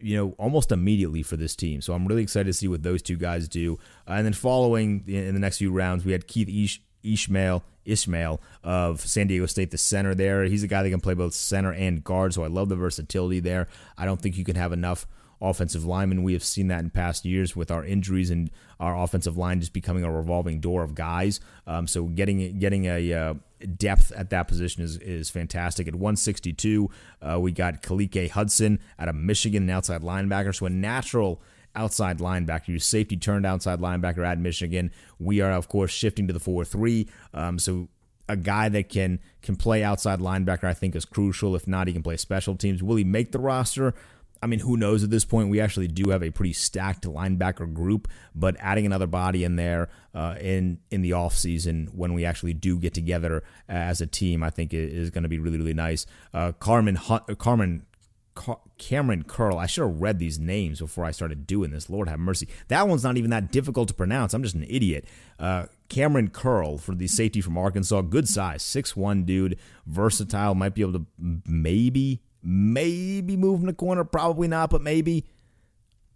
you 0.00 0.16
know, 0.16 0.34
almost 0.36 0.70
immediately 0.70 1.22
for 1.22 1.38
this 1.38 1.56
team. 1.56 1.80
So 1.80 1.94
I'm 1.94 2.06
really 2.06 2.22
excited 2.22 2.46
to 2.46 2.52
see 2.52 2.68
what 2.68 2.82
those 2.82 3.00
two 3.00 3.16
guys 3.16 3.48
do. 3.48 3.78
Uh, 4.06 4.12
and 4.12 4.26
then 4.26 4.34
following 4.34 5.02
in 5.06 5.32
the 5.32 5.40
next 5.40 5.56
few 5.56 5.72
rounds, 5.72 6.04
we 6.04 6.12
had 6.12 6.26
Keith 6.26 6.48
Ish- 6.48 6.82
Ishmael 7.02 7.64
Ishmael 7.84 8.40
of 8.62 9.00
San 9.00 9.26
Diego 9.26 9.46
State, 9.46 9.70
the 9.70 9.78
center 9.78 10.14
there. 10.14 10.44
He's 10.44 10.62
a 10.62 10.66
guy 10.66 10.82
that 10.82 10.90
can 10.90 11.00
play 11.00 11.14
both 11.14 11.34
center 11.34 11.72
and 11.72 12.02
guard, 12.02 12.34
so 12.34 12.44
I 12.44 12.48
love 12.48 12.68
the 12.68 12.76
versatility 12.76 13.40
there. 13.40 13.68
I 13.96 14.04
don't 14.04 14.20
think 14.20 14.36
you 14.36 14.44
can 14.44 14.56
have 14.56 14.72
enough 14.72 15.06
offensive 15.50 15.84
linemen. 15.84 16.22
We 16.22 16.32
have 16.32 16.44
seen 16.44 16.68
that 16.68 16.80
in 16.80 16.90
past 16.90 17.24
years 17.24 17.54
with 17.54 17.70
our 17.70 17.84
injuries 17.84 18.30
and 18.30 18.50
our 18.80 18.96
offensive 18.96 19.36
line 19.36 19.60
just 19.60 19.72
becoming 19.72 20.04
a 20.04 20.12
revolving 20.12 20.60
door 20.60 20.82
of 20.82 20.94
guys. 20.94 21.40
Um, 21.66 21.86
so 21.86 22.04
getting 22.04 22.58
getting 22.58 22.86
a 22.86 23.12
uh, 23.12 23.34
depth 23.76 24.12
at 24.12 24.30
that 24.30 24.48
position 24.48 24.82
is, 24.82 24.96
is 24.98 25.30
fantastic. 25.30 25.88
At 25.88 25.94
162, 25.94 26.90
uh, 27.22 27.38
we 27.40 27.52
got 27.52 27.82
Khaleke 27.82 28.30
Hudson 28.30 28.80
out 28.98 29.08
of 29.08 29.14
Michigan, 29.14 29.64
an 29.64 29.70
outside 29.70 30.02
linebacker. 30.02 30.54
So 30.54 30.66
a 30.66 30.70
natural 30.70 31.40
outside 31.76 32.18
linebacker. 32.18 32.68
Your 32.68 32.78
safety 32.78 33.16
turned 33.16 33.46
outside 33.46 33.80
linebacker 33.80 34.26
at 34.26 34.38
Michigan. 34.38 34.90
We 35.18 35.40
are, 35.40 35.52
of 35.52 35.68
course, 35.68 35.90
shifting 35.90 36.26
to 36.28 36.32
the 36.32 36.40
4 36.40 36.64
3. 36.64 37.08
Um, 37.32 37.58
so 37.58 37.88
a 38.28 38.36
guy 38.36 38.68
that 38.70 38.88
can 38.88 39.20
can 39.42 39.56
play 39.56 39.82
outside 39.82 40.18
linebacker, 40.18 40.64
I 40.64 40.74
think, 40.74 40.96
is 40.96 41.04
crucial. 41.04 41.54
If 41.54 41.66
not, 41.66 41.86
he 41.86 41.92
can 41.92 42.02
play 42.02 42.16
special 42.16 42.56
teams. 42.56 42.82
Will 42.82 42.96
he 42.96 43.04
make 43.04 43.32
the 43.32 43.38
roster? 43.38 43.94
I 44.42 44.46
mean, 44.46 44.60
who 44.60 44.76
knows 44.76 45.02
at 45.02 45.10
this 45.10 45.24
point? 45.24 45.48
We 45.48 45.60
actually 45.60 45.88
do 45.88 46.10
have 46.10 46.22
a 46.22 46.30
pretty 46.30 46.52
stacked 46.52 47.06
linebacker 47.06 47.72
group, 47.72 48.08
but 48.34 48.56
adding 48.58 48.84
another 48.84 49.06
body 49.06 49.42
in 49.42 49.56
there 49.56 49.88
uh, 50.14 50.36
in 50.40 50.78
in 50.90 51.02
the 51.02 51.12
offseason 51.12 51.94
when 51.94 52.12
we 52.12 52.24
actually 52.24 52.54
do 52.54 52.78
get 52.78 52.92
together 52.92 53.42
as 53.68 54.00
a 54.00 54.06
team, 54.06 54.42
I 54.42 54.50
think 54.50 54.74
is 54.74 55.10
going 55.10 55.22
to 55.22 55.28
be 55.28 55.38
really 55.38 55.58
really 55.58 55.74
nice. 55.74 56.06
Uh, 56.32 56.52
Carmen 56.52 56.98
Carmen 57.38 57.86
Kamren 58.34 59.26
Curl. 59.26 59.58
I 59.58 59.66
should 59.66 59.86
have 59.86 60.00
read 60.00 60.18
these 60.18 60.38
names 60.38 60.80
before 60.80 61.04
I 61.04 61.12
started 61.12 61.46
doing 61.46 61.70
this. 61.70 61.88
Lord 61.88 62.08
have 62.08 62.18
mercy. 62.18 62.48
That 62.68 62.88
one's 62.88 63.04
not 63.04 63.16
even 63.16 63.30
that 63.30 63.52
difficult 63.52 63.88
to 63.88 63.94
pronounce. 63.94 64.34
I'm 64.34 64.42
just 64.42 64.56
an 64.56 64.66
idiot. 64.68 65.06
Uh, 65.38 65.66
Kamren 65.88 66.32
Curl 66.32 66.78
for 66.78 66.94
the 66.94 67.06
safety 67.06 67.40
from 67.40 67.56
Arkansas. 67.56 68.02
Good 68.02 68.28
size, 68.28 68.62
six 68.62 68.96
one 68.96 69.24
dude, 69.24 69.58
versatile. 69.86 70.54
Might 70.54 70.74
be 70.74 70.82
able 70.82 70.94
to 70.94 71.06
maybe 71.46 72.22
maybe 72.44 73.36
moving 73.36 73.62
in 73.62 73.66
the 73.68 73.72
corner. 73.72 74.04
Probably 74.04 74.48
not, 74.48 74.70
but 74.70 74.82
maybe. 74.82 75.24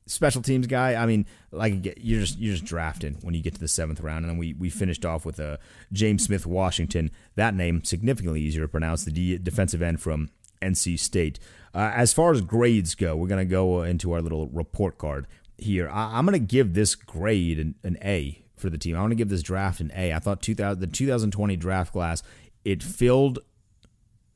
Special 0.06 0.40
teams 0.40 0.66
guy. 0.66 0.94
I 0.94 1.04
mean, 1.04 1.26
like 1.50 1.84
you're 1.98 2.20
just 2.20 2.38
you're 2.38 2.54
just 2.54 2.64
drafting 2.64 3.18
when 3.20 3.34
you 3.34 3.42
get 3.42 3.52
to 3.54 3.60
the 3.60 3.68
seventh 3.68 4.00
round, 4.00 4.24
and 4.24 4.30
then 4.30 4.38
we 4.38 4.54
we 4.54 4.70
finished 4.70 5.04
off 5.04 5.26
with 5.26 5.38
a 5.38 5.46
uh, 5.46 5.56
James 5.92 6.24
Smith 6.24 6.46
Washington. 6.46 7.10
That 7.34 7.54
name 7.54 7.84
significantly 7.84 8.40
easier 8.40 8.62
to 8.62 8.68
pronounce. 8.68 9.04
The 9.04 9.36
defensive 9.36 9.82
end 9.82 10.00
from 10.00 10.30
NC 10.62 10.98
State. 10.98 11.38
Uh, 11.74 11.92
as 11.94 12.14
far 12.14 12.32
as 12.32 12.40
grades 12.40 12.94
go, 12.94 13.16
we're 13.16 13.28
to 13.28 13.44
go 13.44 13.82
into 13.82 14.12
our 14.12 14.22
little 14.22 14.48
report 14.48 14.96
card 14.96 15.26
here. 15.58 15.88
I, 15.88 16.18
am 16.18 16.26
to 16.28 16.38
give 16.38 16.74
this 16.74 16.94
grade 16.94 17.58
an, 17.58 17.74
an 17.84 17.98
A 18.02 18.42
for 18.56 18.70
the 18.70 18.78
team. 18.78 18.96
I 18.96 19.00
want 19.00 19.10
to 19.10 19.16
give 19.16 19.28
this 19.28 19.42
draft 19.42 19.80
an 19.80 19.92
A. 19.94 20.12
I 20.12 20.18
thought 20.18 20.40
2000, 20.40 20.80
the 20.80 20.86
2020 20.86 21.56
draft 21.56 21.92
class 21.92 22.22
it 22.64 22.82
filled 22.82 23.38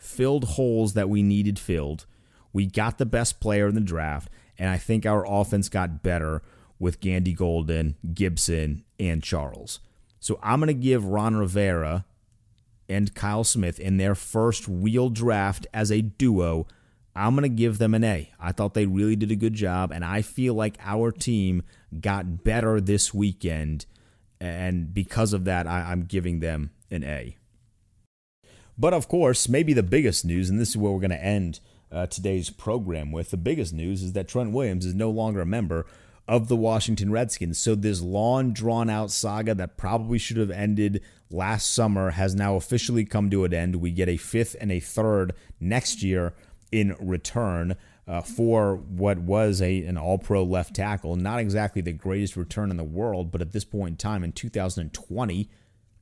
filled 0.02 0.44
holes 0.44 0.94
that 0.94 1.08
we 1.08 1.22
needed 1.22 1.58
filled. 1.58 2.06
We 2.52 2.66
got 2.66 2.98
the 2.98 3.06
best 3.06 3.40
player 3.40 3.68
in 3.68 3.74
the 3.74 3.80
draft, 3.80 4.28
and 4.58 4.68
I 4.68 4.76
think 4.76 5.06
our 5.06 5.24
offense 5.26 5.68
got 5.68 6.02
better 6.02 6.42
with 6.78 7.00
Gandy 7.00 7.32
Golden, 7.32 7.96
Gibson, 8.12 8.84
and 8.98 9.22
Charles. 9.22 9.80
So 10.20 10.38
I'm 10.42 10.60
going 10.60 10.68
to 10.68 10.74
give 10.74 11.04
Ron 11.04 11.36
Rivera 11.36 12.04
and 12.88 13.14
Kyle 13.14 13.44
Smith 13.44 13.80
in 13.80 13.96
their 13.96 14.14
first 14.14 14.66
real 14.68 15.08
draft 15.08 15.66
as 15.72 15.90
a 15.90 16.02
duo, 16.02 16.66
I'm 17.14 17.34
going 17.34 17.42
to 17.42 17.48
give 17.48 17.78
them 17.78 17.94
an 17.94 18.04
A. 18.04 18.30
I 18.40 18.52
thought 18.52 18.74
they 18.74 18.86
really 18.86 19.16
did 19.16 19.30
a 19.30 19.36
good 19.36 19.54
job, 19.54 19.92
and 19.92 20.04
I 20.04 20.22
feel 20.22 20.54
like 20.54 20.76
our 20.80 21.10
team 21.10 21.62
got 22.00 22.44
better 22.44 22.80
this 22.80 23.12
weekend. 23.12 23.86
And 24.40 24.92
because 24.92 25.32
of 25.32 25.44
that, 25.44 25.66
I, 25.66 25.92
am 25.92 26.04
giving 26.04 26.40
them 26.40 26.70
an 26.90 27.04
A. 27.04 27.36
But 28.78 28.94
of 28.94 29.08
course, 29.08 29.48
maybe 29.48 29.72
the 29.72 29.82
biggest 29.82 30.24
news, 30.24 30.48
and 30.48 30.58
this 30.58 30.70
is 30.70 30.76
where 30.76 30.92
we're 30.92 31.00
going 31.00 31.10
to 31.10 31.24
end 31.24 31.60
uh, 31.90 32.06
today's 32.06 32.50
program 32.50 33.12
with 33.12 33.30
the 33.30 33.36
biggest 33.36 33.72
news 33.72 34.02
is 34.02 34.14
that 34.14 34.28
Trent 34.28 34.52
Williams 34.52 34.86
is 34.86 34.94
no 34.94 35.10
longer 35.10 35.42
a 35.42 35.46
member 35.46 35.86
of 36.26 36.48
the 36.48 36.56
Washington 36.56 37.12
Redskins. 37.12 37.58
So 37.58 37.74
this 37.74 38.00
long 38.00 38.52
drawn 38.52 38.88
out 38.88 39.10
saga 39.10 39.54
that 39.54 39.76
probably 39.76 40.18
should 40.18 40.38
have 40.38 40.50
ended 40.50 41.02
last 41.30 41.72
summer 41.72 42.10
has 42.10 42.34
now 42.34 42.56
officially 42.56 43.04
come 43.04 43.28
to 43.30 43.44
an 43.44 43.52
end. 43.52 43.76
We 43.76 43.90
get 43.90 44.08
a 44.08 44.16
fifth 44.16 44.56
and 44.60 44.72
a 44.72 44.80
third 44.80 45.34
next 45.60 46.02
year 46.02 46.34
in 46.70 46.96
return. 46.98 47.76
Uh, 48.04 48.20
for 48.20 48.74
what 48.74 49.16
was 49.16 49.62
a 49.62 49.84
an 49.84 49.96
all 49.96 50.18
pro 50.18 50.42
left 50.42 50.74
tackle. 50.74 51.14
Not 51.14 51.38
exactly 51.38 51.80
the 51.80 51.92
greatest 51.92 52.36
return 52.36 52.72
in 52.72 52.76
the 52.76 52.82
world, 52.82 53.30
but 53.30 53.40
at 53.40 53.52
this 53.52 53.64
point 53.64 53.90
in 53.90 53.96
time 53.96 54.24
in 54.24 54.32
2020, 54.32 55.48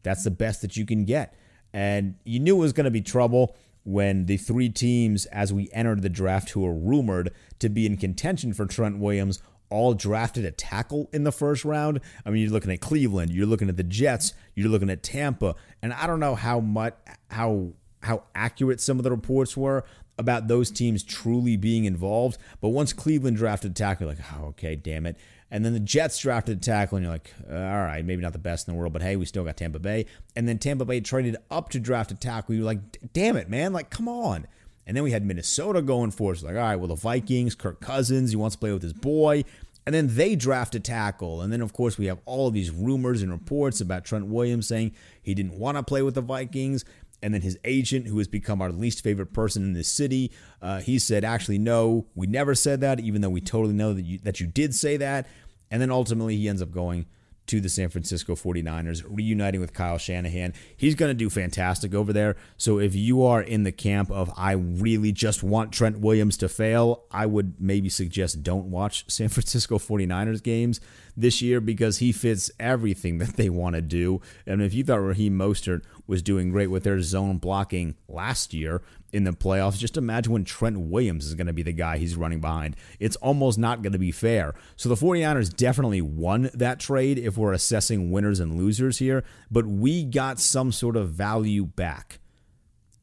that's 0.03 0.25
the 0.25 0.31
best 0.31 0.63
that 0.63 0.79
you 0.79 0.87
can 0.87 1.05
get. 1.05 1.37
And 1.73 2.17
you 2.25 2.41
knew 2.41 2.57
it 2.57 2.61
was 2.61 2.73
going 2.73 2.85
to 2.85 2.91
be 2.91 3.01
trouble 3.01 3.57
when 3.85 4.27
the 4.27 4.37
three 4.37 4.69
teams, 4.69 5.27
as 5.27 5.53
we 5.53 5.71
entered 5.73 6.03
the 6.03 6.09
draft, 6.09 6.51
who 6.51 6.61
were 6.61 6.75
rumored 6.75 7.33
to 7.59 7.69
be 7.69 7.87
in 7.87 7.97
contention 7.97 8.53
for 8.53 8.67
Trent 8.67 8.99
Williams, 8.99 9.43
all 9.71 9.95
drafted 9.95 10.45
a 10.45 10.51
tackle 10.51 11.09
in 11.13 11.25
the 11.25 11.33
first 11.33 11.65
round. 11.65 12.01
I 12.27 12.31
mean, 12.31 12.43
you're 12.43 12.53
looking 12.53 12.73
at 12.73 12.81
Cleveland, 12.81 13.31
you're 13.31 13.47
looking 13.47 13.69
at 13.69 13.77
the 13.77 13.85
Jets, 13.85 14.35
you're 14.55 14.69
looking 14.69 14.91
at 14.91 15.03
Tampa, 15.03 15.55
and 15.81 15.93
I 15.93 16.07
don't 16.07 16.21
know 16.21 16.35
how 16.35 16.61
much 16.61 16.95
how 17.31 17.73
how 18.03 18.25
accurate 18.35 18.81
some 18.81 18.99
of 18.99 19.05
the 19.05 19.11
reports 19.11 19.57
were 19.57 19.85
about 20.19 20.49
those 20.49 20.71
teams 20.71 21.03
truly 21.03 21.57
being 21.57 21.85
involved. 21.85 22.39
But 22.61 22.71
once 22.71 22.93
Cleveland 22.93 23.37
drafted 23.37 23.71
a 23.71 23.75
tackle, 23.75 24.09
like, 24.09 24.19
oh, 24.35 24.47
okay, 24.49 24.77
damn 24.77 25.07
it. 25.07 25.17
And 25.51 25.65
then 25.65 25.73
the 25.73 25.81
Jets 25.81 26.19
drafted 26.19 26.59
a 26.59 26.61
tackle, 26.61 26.97
and 26.97 27.05
you're 27.05 27.13
like, 27.13 27.35
uh, 27.51 27.55
all 27.55 27.85
right, 27.85 28.05
maybe 28.05 28.23
not 28.23 28.33
the 28.33 28.39
best 28.39 28.69
in 28.69 28.75
the 28.75 28.79
world, 28.79 28.93
but 28.93 29.03
hey, 29.03 29.17
we 29.17 29.27
still 29.27 29.45
got 29.45 29.57
Tampa 29.57 29.81
Bay. 29.81 30.07
And 30.37 30.47
then 30.47 30.59
Tampa 30.59 30.85
Bay 30.85 31.01
traded 31.01 31.37
up 31.51 31.71
to 31.71 31.81
draft 31.81 32.13
a 32.13 32.15
tackle. 32.15 32.55
You're 32.55 32.65
like, 32.65 33.13
damn 33.13 33.37
it, 33.37 33.49
man, 33.49 33.73
like, 33.73 33.91
come 33.91 34.09
on. 34.09 34.47
And 34.87 34.97
then 34.97 35.05
we 35.05 35.11
had 35.11 35.25
Minnesota 35.25 35.83
going 35.83 36.11
for 36.11 36.33
us. 36.33 36.43
Like, 36.43 36.55
all 36.55 36.63
right, 36.63 36.77
well, 36.77 36.89
the 36.89 36.95
Vikings, 36.95 37.55
Kirk 37.55 37.81
Cousins, 37.81 38.31
he 38.31 38.37
wants 38.37 38.57
to 38.57 38.61
play 38.61 38.73
with 38.73 38.83
his 38.83 38.93
boy. 38.93 39.45
And 39.87 39.95
then 39.95 40.15
they 40.15 40.37
draft 40.37 40.75
a 40.75 40.81
tackle. 40.81 41.41
And 41.41 41.53
then, 41.53 41.63
of 41.63 41.73
course, 41.73 41.99
we 41.99 42.07
have 42.07 42.21
all 42.27 42.47
of 42.49 42.55
these 42.55 42.71
rumors 42.71 43.23
and 43.23 43.33
reports 43.33 43.81
about 43.81 44.05
Trent 44.05 44.27
Williams 44.27 44.69
saying 44.69 44.93
he 45.23 45.35
didn't 45.35 45.59
want 45.59 45.77
to 45.77 45.83
play 45.83 46.03
with 46.03 46.15
the 46.15 46.21
Vikings. 46.21 46.85
And 47.23 47.35
then 47.35 47.43
his 47.43 47.59
agent, 47.65 48.07
who 48.07 48.19
has 48.19 48.29
become 48.29 48.63
our 48.63 48.73
least 48.73 49.03
favorite 49.03 49.33
person 49.33 49.63
in 49.63 49.73
this 49.75 49.89
city, 49.89 50.33
uh, 50.63 50.81
he 50.81 50.99
said, 50.99 51.25
actually, 51.25 51.59
no, 51.59 52.07
we 52.15 52.27
never 52.27 52.55
said 52.55 52.81
that, 52.81 53.01
even 53.01 53.21
though 53.21 53.31
we 53.31 53.41
totally 53.41 53.75
know 53.75 53.93
that 53.93 54.05
you, 54.05 54.19
that 54.21 54.41
you 54.41 54.47
did 54.47 54.75
say 54.75 54.97
that. 54.97 55.29
And 55.71 55.81
then 55.83 55.91
ultimately, 55.91 56.37
he 56.37 56.49
ends 56.49 56.63
up 56.63 56.71
going 56.71 57.07
to 57.47 57.61
the 57.61 57.69
San 57.69 57.89
Francisco 57.89 58.35
49ers, 58.35 59.05
reuniting 59.09 59.61
with 59.61 59.73
Kyle 59.73 59.99
Shanahan. 59.99 60.55
He's 60.77 60.95
going 60.95 61.11
to 61.11 61.15
do 61.15 61.29
fantastic 61.29 61.95
over 61.95 62.13
there. 62.13 62.37
So 62.57 62.79
if 62.79 62.95
you 62.95 63.25
are 63.25 63.43
in 63.43 63.65
the 63.65 63.73
camp 63.73 64.11
of, 64.11 64.33
I 64.37 64.53
really 64.53 65.13
just 65.13 65.43
want 65.43 65.73
Trent 65.73 65.99
Williams 65.99 66.37
to 66.39 66.49
fail, 66.49 67.05
I 67.11 67.27
would 67.27 67.55
maybe 67.59 67.89
suggest 67.89 68.43
don't 68.43 68.71
watch 68.71 69.05
San 69.09 69.29
Francisco 69.29 69.79
49ers 69.79 70.43
games 70.43 70.81
this 71.17 71.43
year 71.43 71.61
because 71.61 71.99
he 71.99 72.13
fits 72.13 72.51
everything 72.59 73.19
that 73.19 73.37
they 73.37 73.51
want 73.51 73.75
to 73.75 73.83
do. 73.83 74.21
And 74.47 74.63
if 74.63 74.73
you 74.73 74.85
thought 74.85 75.01
Raheem 75.01 75.37
Mostert 75.37 75.83
was 76.07 76.23
doing 76.23 76.51
great 76.51 76.69
with 76.69 76.85
their 76.85 77.01
zone 77.01 77.39
blocking 77.39 77.97
last 78.09 78.55
year 78.55 78.83
in 79.13 79.25
the 79.25 79.33
playoffs. 79.33 79.79
Just 79.79 79.97
imagine 79.97 80.33
when 80.33 80.45
Trent 80.45 80.79
Williams 80.79 81.27
is 81.27 81.35
going 81.35 81.47
to 81.47 81.53
be 81.53 81.63
the 81.63 81.73
guy 81.73 81.99
he's 81.99 82.17
running 82.17 82.41
behind. 82.41 82.77
It's 82.99 83.17
almost 83.17 83.59
not 83.59 83.83
going 83.83 83.93
to 83.93 83.99
be 83.99 84.13
fair. 84.13 84.55
So 84.77 84.89
the 84.89 84.95
49ers 84.95 85.55
definitely 85.55 86.01
won 86.01 86.51
that 86.55 86.81
trade 86.81 87.19
if 87.19 87.37
we're 87.37 87.53
assessing 87.53 88.11
winners 88.11 88.41
and 88.41 88.57
losers 88.57 88.99
here, 88.99 89.25
but 89.51 89.67
we 89.67 90.05
got 90.05 90.41
some 90.41 90.73
sort 90.73 90.97
of 90.97 91.11
value 91.11 91.65
back. 91.65 92.21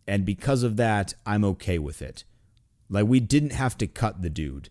And 0.08 0.26
because 0.26 0.64
of 0.64 0.78
that, 0.78 1.14
I'm 1.26 1.44
okay 1.44 1.80
with 1.80 2.02
it. 2.02 2.24
Like, 2.90 3.06
we 3.06 3.20
didn't 3.20 3.52
have 3.52 3.78
to 3.80 3.88
cut 3.88 4.22
the 4.22 4.30
dude. 4.30 4.70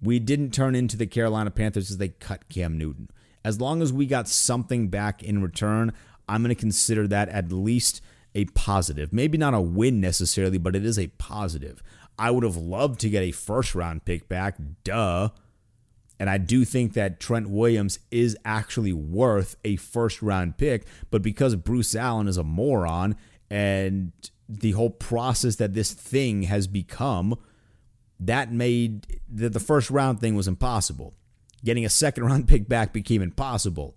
We 0.00 0.18
didn't 0.18 0.52
turn 0.52 0.74
into 0.74 0.96
the 0.96 1.06
Carolina 1.06 1.50
Panthers 1.50 1.90
as 1.90 1.98
they 1.98 2.08
cut 2.08 2.48
Cam 2.48 2.78
Newton. 2.78 3.08
As 3.44 3.60
long 3.60 3.82
as 3.82 3.92
we 3.92 4.06
got 4.06 4.28
something 4.28 4.88
back 4.88 5.22
in 5.22 5.42
return, 5.42 5.92
I'm 6.28 6.42
going 6.42 6.54
to 6.54 6.60
consider 6.60 7.06
that 7.08 7.28
at 7.28 7.52
least 7.52 8.00
a 8.34 8.44
positive. 8.46 9.12
Maybe 9.12 9.38
not 9.38 9.54
a 9.54 9.60
win 9.60 10.00
necessarily, 10.00 10.58
but 10.58 10.76
it 10.76 10.84
is 10.84 10.98
a 10.98 11.08
positive. 11.08 11.82
I 12.18 12.30
would 12.30 12.44
have 12.44 12.56
loved 12.56 13.00
to 13.00 13.10
get 13.10 13.22
a 13.22 13.32
first 13.32 13.74
round 13.74 14.04
pick 14.04 14.28
back, 14.28 14.56
duh. 14.84 15.30
And 16.18 16.30
I 16.30 16.38
do 16.38 16.64
think 16.64 16.92
that 16.92 17.18
Trent 17.18 17.50
Williams 17.50 17.98
is 18.10 18.36
actually 18.44 18.92
worth 18.92 19.56
a 19.64 19.76
first 19.76 20.22
round 20.22 20.56
pick, 20.56 20.86
but 21.10 21.22
because 21.22 21.56
Bruce 21.56 21.94
Allen 21.94 22.28
is 22.28 22.36
a 22.36 22.44
moron 22.44 23.16
and 23.50 24.12
the 24.48 24.72
whole 24.72 24.90
process 24.90 25.56
that 25.56 25.74
this 25.74 25.92
thing 25.92 26.42
has 26.44 26.66
become, 26.66 27.36
that 28.20 28.52
made 28.52 29.20
the, 29.28 29.48
the 29.48 29.60
first 29.60 29.90
round 29.90 30.20
thing 30.20 30.36
was 30.36 30.46
impossible. 30.46 31.14
Getting 31.64 31.84
a 31.84 31.90
second 31.90 32.24
round 32.24 32.46
pick 32.46 32.68
back 32.68 32.92
became 32.92 33.22
impossible 33.22 33.96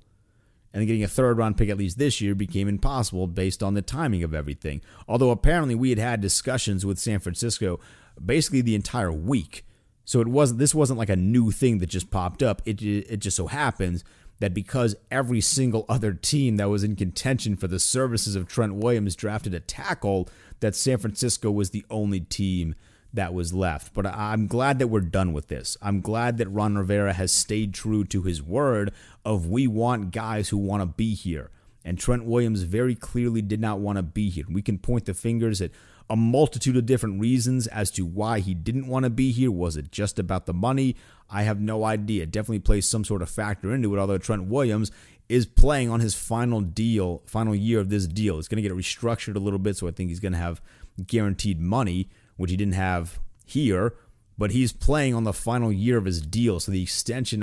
and 0.76 0.86
getting 0.86 1.04
a 1.04 1.08
third 1.08 1.38
round 1.38 1.58
pick 1.58 1.70
at 1.70 1.78
least 1.78 1.98
this 1.98 2.20
year 2.20 2.36
became 2.36 2.68
impossible 2.68 3.28
based 3.28 3.64
on 3.64 3.74
the 3.74 3.82
timing 3.82 4.24
of 4.24 4.34
everything. 4.34 4.82
Although 5.08 5.32
apparently 5.32 5.74
we 5.74 5.90
had 5.90 6.00
had 6.00 6.22
discussions 6.22 6.86
with 6.86 7.00
San 7.00 7.20
Francisco 7.20 7.80
basically 8.24 8.62
the 8.62 8.76
entire 8.76 9.12
week. 9.12 9.66
So 10.04 10.20
it 10.20 10.28
wasn't 10.28 10.60
this 10.60 10.76
wasn't 10.76 11.00
like 11.00 11.10
a 11.10 11.16
new 11.16 11.50
thing 11.50 11.80
that 11.80 11.88
just 11.88 12.12
popped 12.12 12.44
up. 12.44 12.62
It 12.66 12.82
it 12.84 13.18
just 13.18 13.38
so 13.38 13.48
happens 13.48 14.04
that 14.40 14.54
because 14.54 14.96
every 15.10 15.40
single 15.40 15.86
other 15.88 16.14
team 16.14 16.58
that 16.58 16.70
was 16.70 16.84
in 16.84 16.98
contention 16.98 17.56
for 17.56 17.68
the 17.68 17.80
services 17.80 18.36
of 18.36 18.48
Trent 18.48 18.76
Williams 18.76 19.16
drafted 19.16 19.54
a 19.54 19.62
tackle, 19.62 20.28
that 20.60 20.76
San 20.76 20.98
Francisco 20.98 21.50
was 21.50 21.70
the 21.70 21.86
only 21.90 22.20
team 22.20 22.76
that 23.16 23.34
was 23.34 23.54
left. 23.54 23.94
But 23.94 24.06
I'm 24.06 24.48
glad 24.48 24.80
that 24.80 24.88
we're 24.88 25.02
done 25.02 25.34
with 25.34 25.48
this. 25.48 25.78
I'm 25.82 26.02
glad 26.02 26.38
that 26.38 26.48
Ron 26.48 26.78
Rivera 26.78 27.14
has 27.14 27.32
stayed 27.32 27.74
true 27.74 28.04
to 28.06 28.24
his 28.24 28.42
word 28.42 28.92
of 29.24 29.48
we 29.48 29.68
want 29.68 30.12
guys 30.12 30.50
who 30.50 30.58
want 30.58 30.82
to 30.82 30.88
be 30.88 31.14
here. 31.14 31.50
And 31.84 32.00
Trent 32.00 32.26
Williams 32.26 32.64
very 32.64 32.96
clearly 32.96 33.42
did 33.42 33.60
not 33.60 33.80
want 33.80 33.98
to 33.98 34.04
be 34.04 34.30
here. 34.30 34.46
We 34.50 34.62
can 34.62 34.80
point 34.80 35.06
the 35.06 35.14
fingers 35.14 35.62
at 35.62 35.72
a 36.10 36.16
multitude 36.16 36.78
of 36.78 36.86
different 36.86 37.20
reasons 37.20 37.68
as 37.68 37.90
to 37.92 38.06
why 38.06 38.40
he 38.40 38.54
didn't 38.54 38.88
want 38.88 39.04
to 39.04 39.10
be 39.10 39.32
here. 39.32 39.52
Was 39.52 39.78
it 39.78 39.92
just 39.92 40.20
about 40.20 40.46
the 40.46 40.54
money? 40.54 40.96
I 41.30 41.44
have 41.44 41.60
no 41.60 41.84
idea. 41.84 42.24
It 42.24 42.32
definitely 42.32 42.60
plays 42.60 42.88
some 42.88 43.04
sort 43.04 43.22
of 43.22 43.30
factor 43.30 43.74
into 43.74 43.96
it, 43.96 44.00
although 44.00 44.18
Trent 44.18 44.46
Williams 44.46 44.92
is 45.28 45.46
playing 45.46 45.90
on 45.90 46.00
his 46.00 46.14
final 46.14 46.62
deal, 46.62 47.24
final 47.26 47.56
year 47.56 47.80
of 47.80 47.90
this 47.90 48.06
deal. 48.06 48.38
It's 48.38 48.48
going 48.48 48.62
to 48.62 48.68
get 48.68 48.78
restructured 48.78 49.36
a 49.36 49.40
little 49.40 49.60
bit, 49.60 49.78
so 49.78 49.88
I 49.88 49.92
think 49.92 50.10
he's 50.10 50.20
going 50.20 50.34
to 50.34 50.38
have 50.38 50.62
guaranteed 51.06 51.60
money, 51.60 52.10
which 52.38 52.52
he 52.52 52.58
didn't 52.58 52.74
have 52.74 53.20
here. 53.46 53.94
But 54.38 54.52
he's 54.52 54.74
playing 54.74 55.14
on 55.14 55.24
the 55.24 55.32
final 55.32 55.72
year 55.72 55.98
of 55.98 56.06
his 56.06 56.22
deal, 56.22 56.60
so 56.60 56.72
the 56.72 56.84
extension 56.84 57.42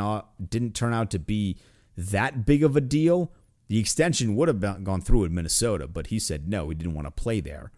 didn't 0.48 0.74
turn 0.74 0.92
out 0.92 1.10
to 1.12 1.18
be 1.18 1.56
that 1.96 2.44
big 2.44 2.62
of 2.62 2.76
a 2.76 2.82
deal. 2.82 3.32
The 3.68 3.78
extension 3.78 4.36
would 4.36 4.48
have 4.48 4.84
gone 4.84 5.00
through 5.00 5.24
in 5.24 5.34
Minnesota, 5.34 5.88
but 5.88 6.08
he 6.08 6.18
said 6.18 6.48
no, 6.48 6.68
he 6.68 6.74
didn't 6.74 6.92
want 6.92 7.06
to 7.06 7.10
play 7.10 7.40
there. 7.40 7.72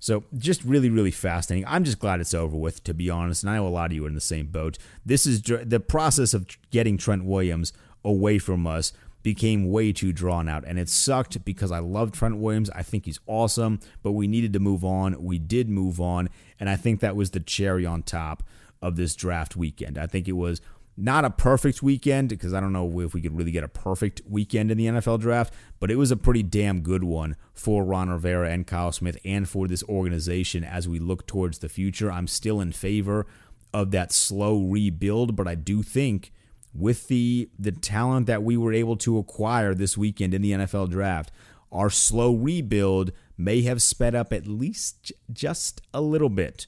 So 0.00 0.24
just 0.36 0.64
really, 0.64 0.88
really 0.88 1.10
fascinating. 1.10 1.66
I'm 1.68 1.84
just 1.84 1.98
glad 1.98 2.20
it's 2.20 2.32
over 2.32 2.56
with, 2.56 2.84
to 2.84 2.94
be 2.94 3.10
honest. 3.10 3.42
And 3.42 3.50
I 3.50 3.56
know 3.56 3.66
a 3.66 3.68
lot 3.68 3.90
of 3.90 3.92
you 3.92 4.04
are 4.04 4.08
in 4.08 4.14
the 4.14 4.20
same 4.20 4.46
boat. 4.46 4.78
This 5.04 5.26
is 5.26 5.42
the 5.42 5.80
process 5.80 6.32
of 6.32 6.46
getting 6.70 6.96
Trent 6.96 7.24
Williams 7.24 7.72
away 8.04 8.38
from 8.38 8.66
us 8.66 8.92
became 9.28 9.70
way 9.70 9.92
too 9.92 10.10
drawn 10.10 10.48
out. 10.48 10.64
And 10.66 10.78
it 10.78 10.88
sucked 10.88 11.44
because 11.44 11.70
I 11.70 11.80
love 11.80 12.12
Trent 12.12 12.38
Williams. 12.38 12.70
I 12.70 12.82
think 12.82 13.04
he's 13.04 13.20
awesome, 13.26 13.78
but 14.02 14.12
we 14.12 14.26
needed 14.26 14.54
to 14.54 14.58
move 14.58 14.86
on. 14.86 15.22
We 15.22 15.38
did 15.38 15.68
move 15.68 16.00
on. 16.00 16.30
And 16.58 16.70
I 16.70 16.76
think 16.76 17.00
that 17.00 17.14
was 17.14 17.32
the 17.32 17.40
cherry 17.40 17.84
on 17.84 18.02
top 18.04 18.42
of 18.80 18.96
this 18.96 19.14
draft 19.14 19.54
weekend. 19.54 19.98
I 19.98 20.06
think 20.06 20.28
it 20.28 20.32
was 20.32 20.62
not 20.96 21.26
a 21.26 21.30
perfect 21.30 21.82
weekend 21.82 22.30
because 22.30 22.54
I 22.54 22.60
don't 22.60 22.72
know 22.72 23.00
if 23.00 23.12
we 23.12 23.20
could 23.20 23.36
really 23.36 23.50
get 23.50 23.64
a 23.64 23.68
perfect 23.68 24.22
weekend 24.26 24.70
in 24.70 24.78
the 24.78 24.86
NFL 24.86 25.20
draft, 25.20 25.52
but 25.78 25.90
it 25.90 25.96
was 25.96 26.10
a 26.10 26.16
pretty 26.16 26.42
damn 26.42 26.80
good 26.80 27.04
one 27.04 27.36
for 27.52 27.84
Ron 27.84 28.08
Rivera 28.08 28.50
and 28.50 28.66
Kyle 28.66 28.92
Smith 28.92 29.18
and 29.26 29.46
for 29.46 29.68
this 29.68 29.84
organization 29.84 30.64
as 30.64 30.88
we 30.88 30.98
look 30.98 31.26
towards 31.26 31.58
the 31.58 31.68
future. 31.68 32.10
I'm 32.10 32.26
still 32.26 32.62
in 32.62 32.72
favor 32.72 33.26
of 33.74 33.90
that 33.90 34.10
slow 34.10 34.62
rebuild, 34.62 35.36
but 35.36 35.46
I 35.46 35.54
do 35.54 35.82
think 35.82 36.32
with 36.78 37.08
the 37.08 37.50
the 37.58 37.72
talent 37.72 38.26
that 38.26 38.42
we 38.42 38.56
were 38.56 38.72
able 38.72 38.96
to 38.98 39.18
acquire 39.18 39.74
this 39.74 39.98
weekend 39.98 40.34
in 40.34 40.42
the 40.42 40.52
NFL 40.52 40.90
draft, 40.90 41.30
our 41.72 41.90
slow 41.90 42.34
rebuild 42.34 43.12
may 43.36 43.62
have 43.62 43.82
sped 43.82 44.14
up 44.14 44.32
at 44.32 44.46
least 44.46 45.12
just 45.32 45.80
a 45.92 46.00
little 46.00 46.28
bit. 46.28 46.66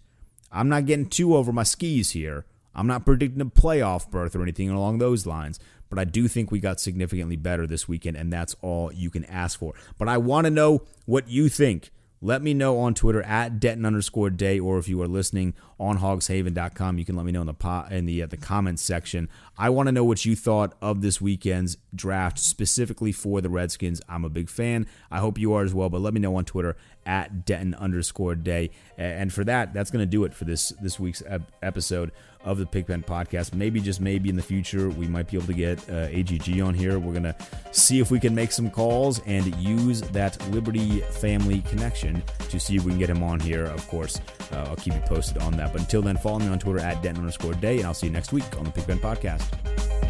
I'm 0.52 0.68
not 0.68 0.86
getting 0.86 1.06
too 1.06 1.36
over 1.36 1.52
my 1.52 1.62
skis 1.62 2.10
here 2.10 2.44
I'm 2.74 2.86
not 2.86 3.04
predicting 3.04 3.40
a 3.40 3.46
playoff 3.46 4.10
berth 4.10 4.36
or 4.36 4.42
anything 4.42 4.70
along 4.70 4.98
those 4.98 5.26
lines, 5.26 5.58
but 5.88 5.98
I 5.98 6.04
do 6.04 6.28
think 6.28 6.50
we 6.50 6.60
got 6.60 6.80
significantly 6.80 7.36
better 7.36 7.66
this 7.66 7.88
weekend, 7.88 8.16
and 8.16 8.32
that's 8.32 8.54
all 8.62 8.92
you 8.92 9.10
can 9.10 9.24
ask 9.24 9.58
for. 9.58 9.74
But 9.98 10.08
I 10.08 10.18
want 10.18 10.44
to 10.44 10.50
know 10.50 10.82
what 11.04 11.28
you 11.28 11.48
think. 11.48 11.90
Let 12.22 12.42
me 12.42 12.52
know 12.52 12.78
on 12.80 12.92
Twitter 12.92 13.22
at 13.22 13.58
Denton 13.60 13.86
underscore 13.86 14.28
day, 14.28 14.60
or 14.60 14.76
if 14.76 14.90
you 14.90 15.00
are 15.00 15.08
listening 15.08 15.54
on 15.78 16.00
hogshaven.com, 16.00 16.98
you 16.98 17.04
can 17.06 17.16
let 17.16 17.24
me 17.24 17.32
know 17.32 17.40
in 17.40 17.46
the 17.46 17.86
in 17.90 18.04
the 18.04 18.22
uh, 18.22 18.26
the 18.26 18.36
comments 18.36 18.82
section. 18.82 19.26
I 19.56 19.70
want 19.70 19.86
to 19.86 19.92
know 19.92 20.04
what 20.04 20.26
you 20.26 20.36
thought 20.36 20.74
of 20.82 21.00
this 21.00 21.22
weekend's 21.22 21.78
draft 21.94 22.38
specifically 22.38 23.10
for 23.10 23.40
the 23.40 23.48
Redskins. 23.48 24.02
I'm 24.06 24.26
a 24.26 24.28
big 24.28 24.50
fan. 24.50 24.86
I 25.10 25.20
hope 25.20 25.38
you 25.38 25.54
are 25.54 25.62
as 25.62 25.72
well. 25.72 25.88
But 25.88 26.02
let 26.02 26.12
me 26.12 26.20
know 26.20 26.36
on 26.36 26.44
Twitter 26.44 26.76
at 27.06 27.44
Denton 27.44 27.74
underscore 27.74 28.34
day. 28.34 28.70
And 28.96 29.32
for 29.32 29.44
that, 29.44 29.72
that's 29.72 29.90
going 29.90 30.02
to 30.02 30.10
do 30.10 30.24
it 30.24 30.34
for 30.34 30.44
this 30.44 30.70
this 30.80 31.00
week's 31.00 31.22
episode 31.62 32.12
of 32.44 32.58
the 32.58 32.66
Pigpen 32.66 33.02
podcast. 33.02 33.54
Maybe, 33.54 33.80
just 33.80 34.00
maybe 34.00 34.28
in 34.28 34.36
the 34.36 34.42
future, 34.42 34.88
we 34.88 35.06
might 35.06 35.30
be 35.30 35.36
able 35.36 35.46
to 35.46 35.52
get 35.52 35.88
uh, 35.90 36.08
AGG 36.10 36.60
on 36.60 36.74
here. 36.74 36.98
We're 36.98 37.12
going 37.12 37.24
to 37.24 37.36
see 37.72 38.00
if 38.00 38.10
we 38.10 38.18
can 38.18 38.34
make 38.34 38.52
some 38.52 38.70
calls 38.70 39.20
and 39.26 39.54
use 39.56 40.00
that 40.00 40.40
Liberty 40.50 41.00
family 41.00 41.60
connection 41.62 42.22
to 42.48 42.58
see 42.58 42.76
if 42.76 42.84
we 42.84 42.92
can 42.92 42.98
get 42.98 43.10
him 43.10 43.22
on 43.22 43.40
here. 43.40 43.64
Of 43.64 43.86
course, 43.88 44.20
uh, 44.52 44.66
I'll 44.68 44.76
keep 44.76 44.94
you 44.94 45.00
posted 45.00 45.38
on 45.42 45.56
that. 45.56 45.72
But 45.72 45.82
until 45.82 46.02
then, 46.02 46.16
follow 46.16 46.38
me 46.38 46.48
on 46.48 46.58
Twitter 46.58 46.80
at 46.80 47.02
Denton 47.02 47.24
underscore 47.24 47.54
day, 47.54 47.78
and 47.78 47.86
I'll 47.86 47.94
see 47.94 48.06
you 48.06 48.12
next 48.12 48.32
week 48.32 48.56
on 48.58 48.64
the 48.64 48.70
Pigpen 48.70 48.98
podcast. 48.98 50.09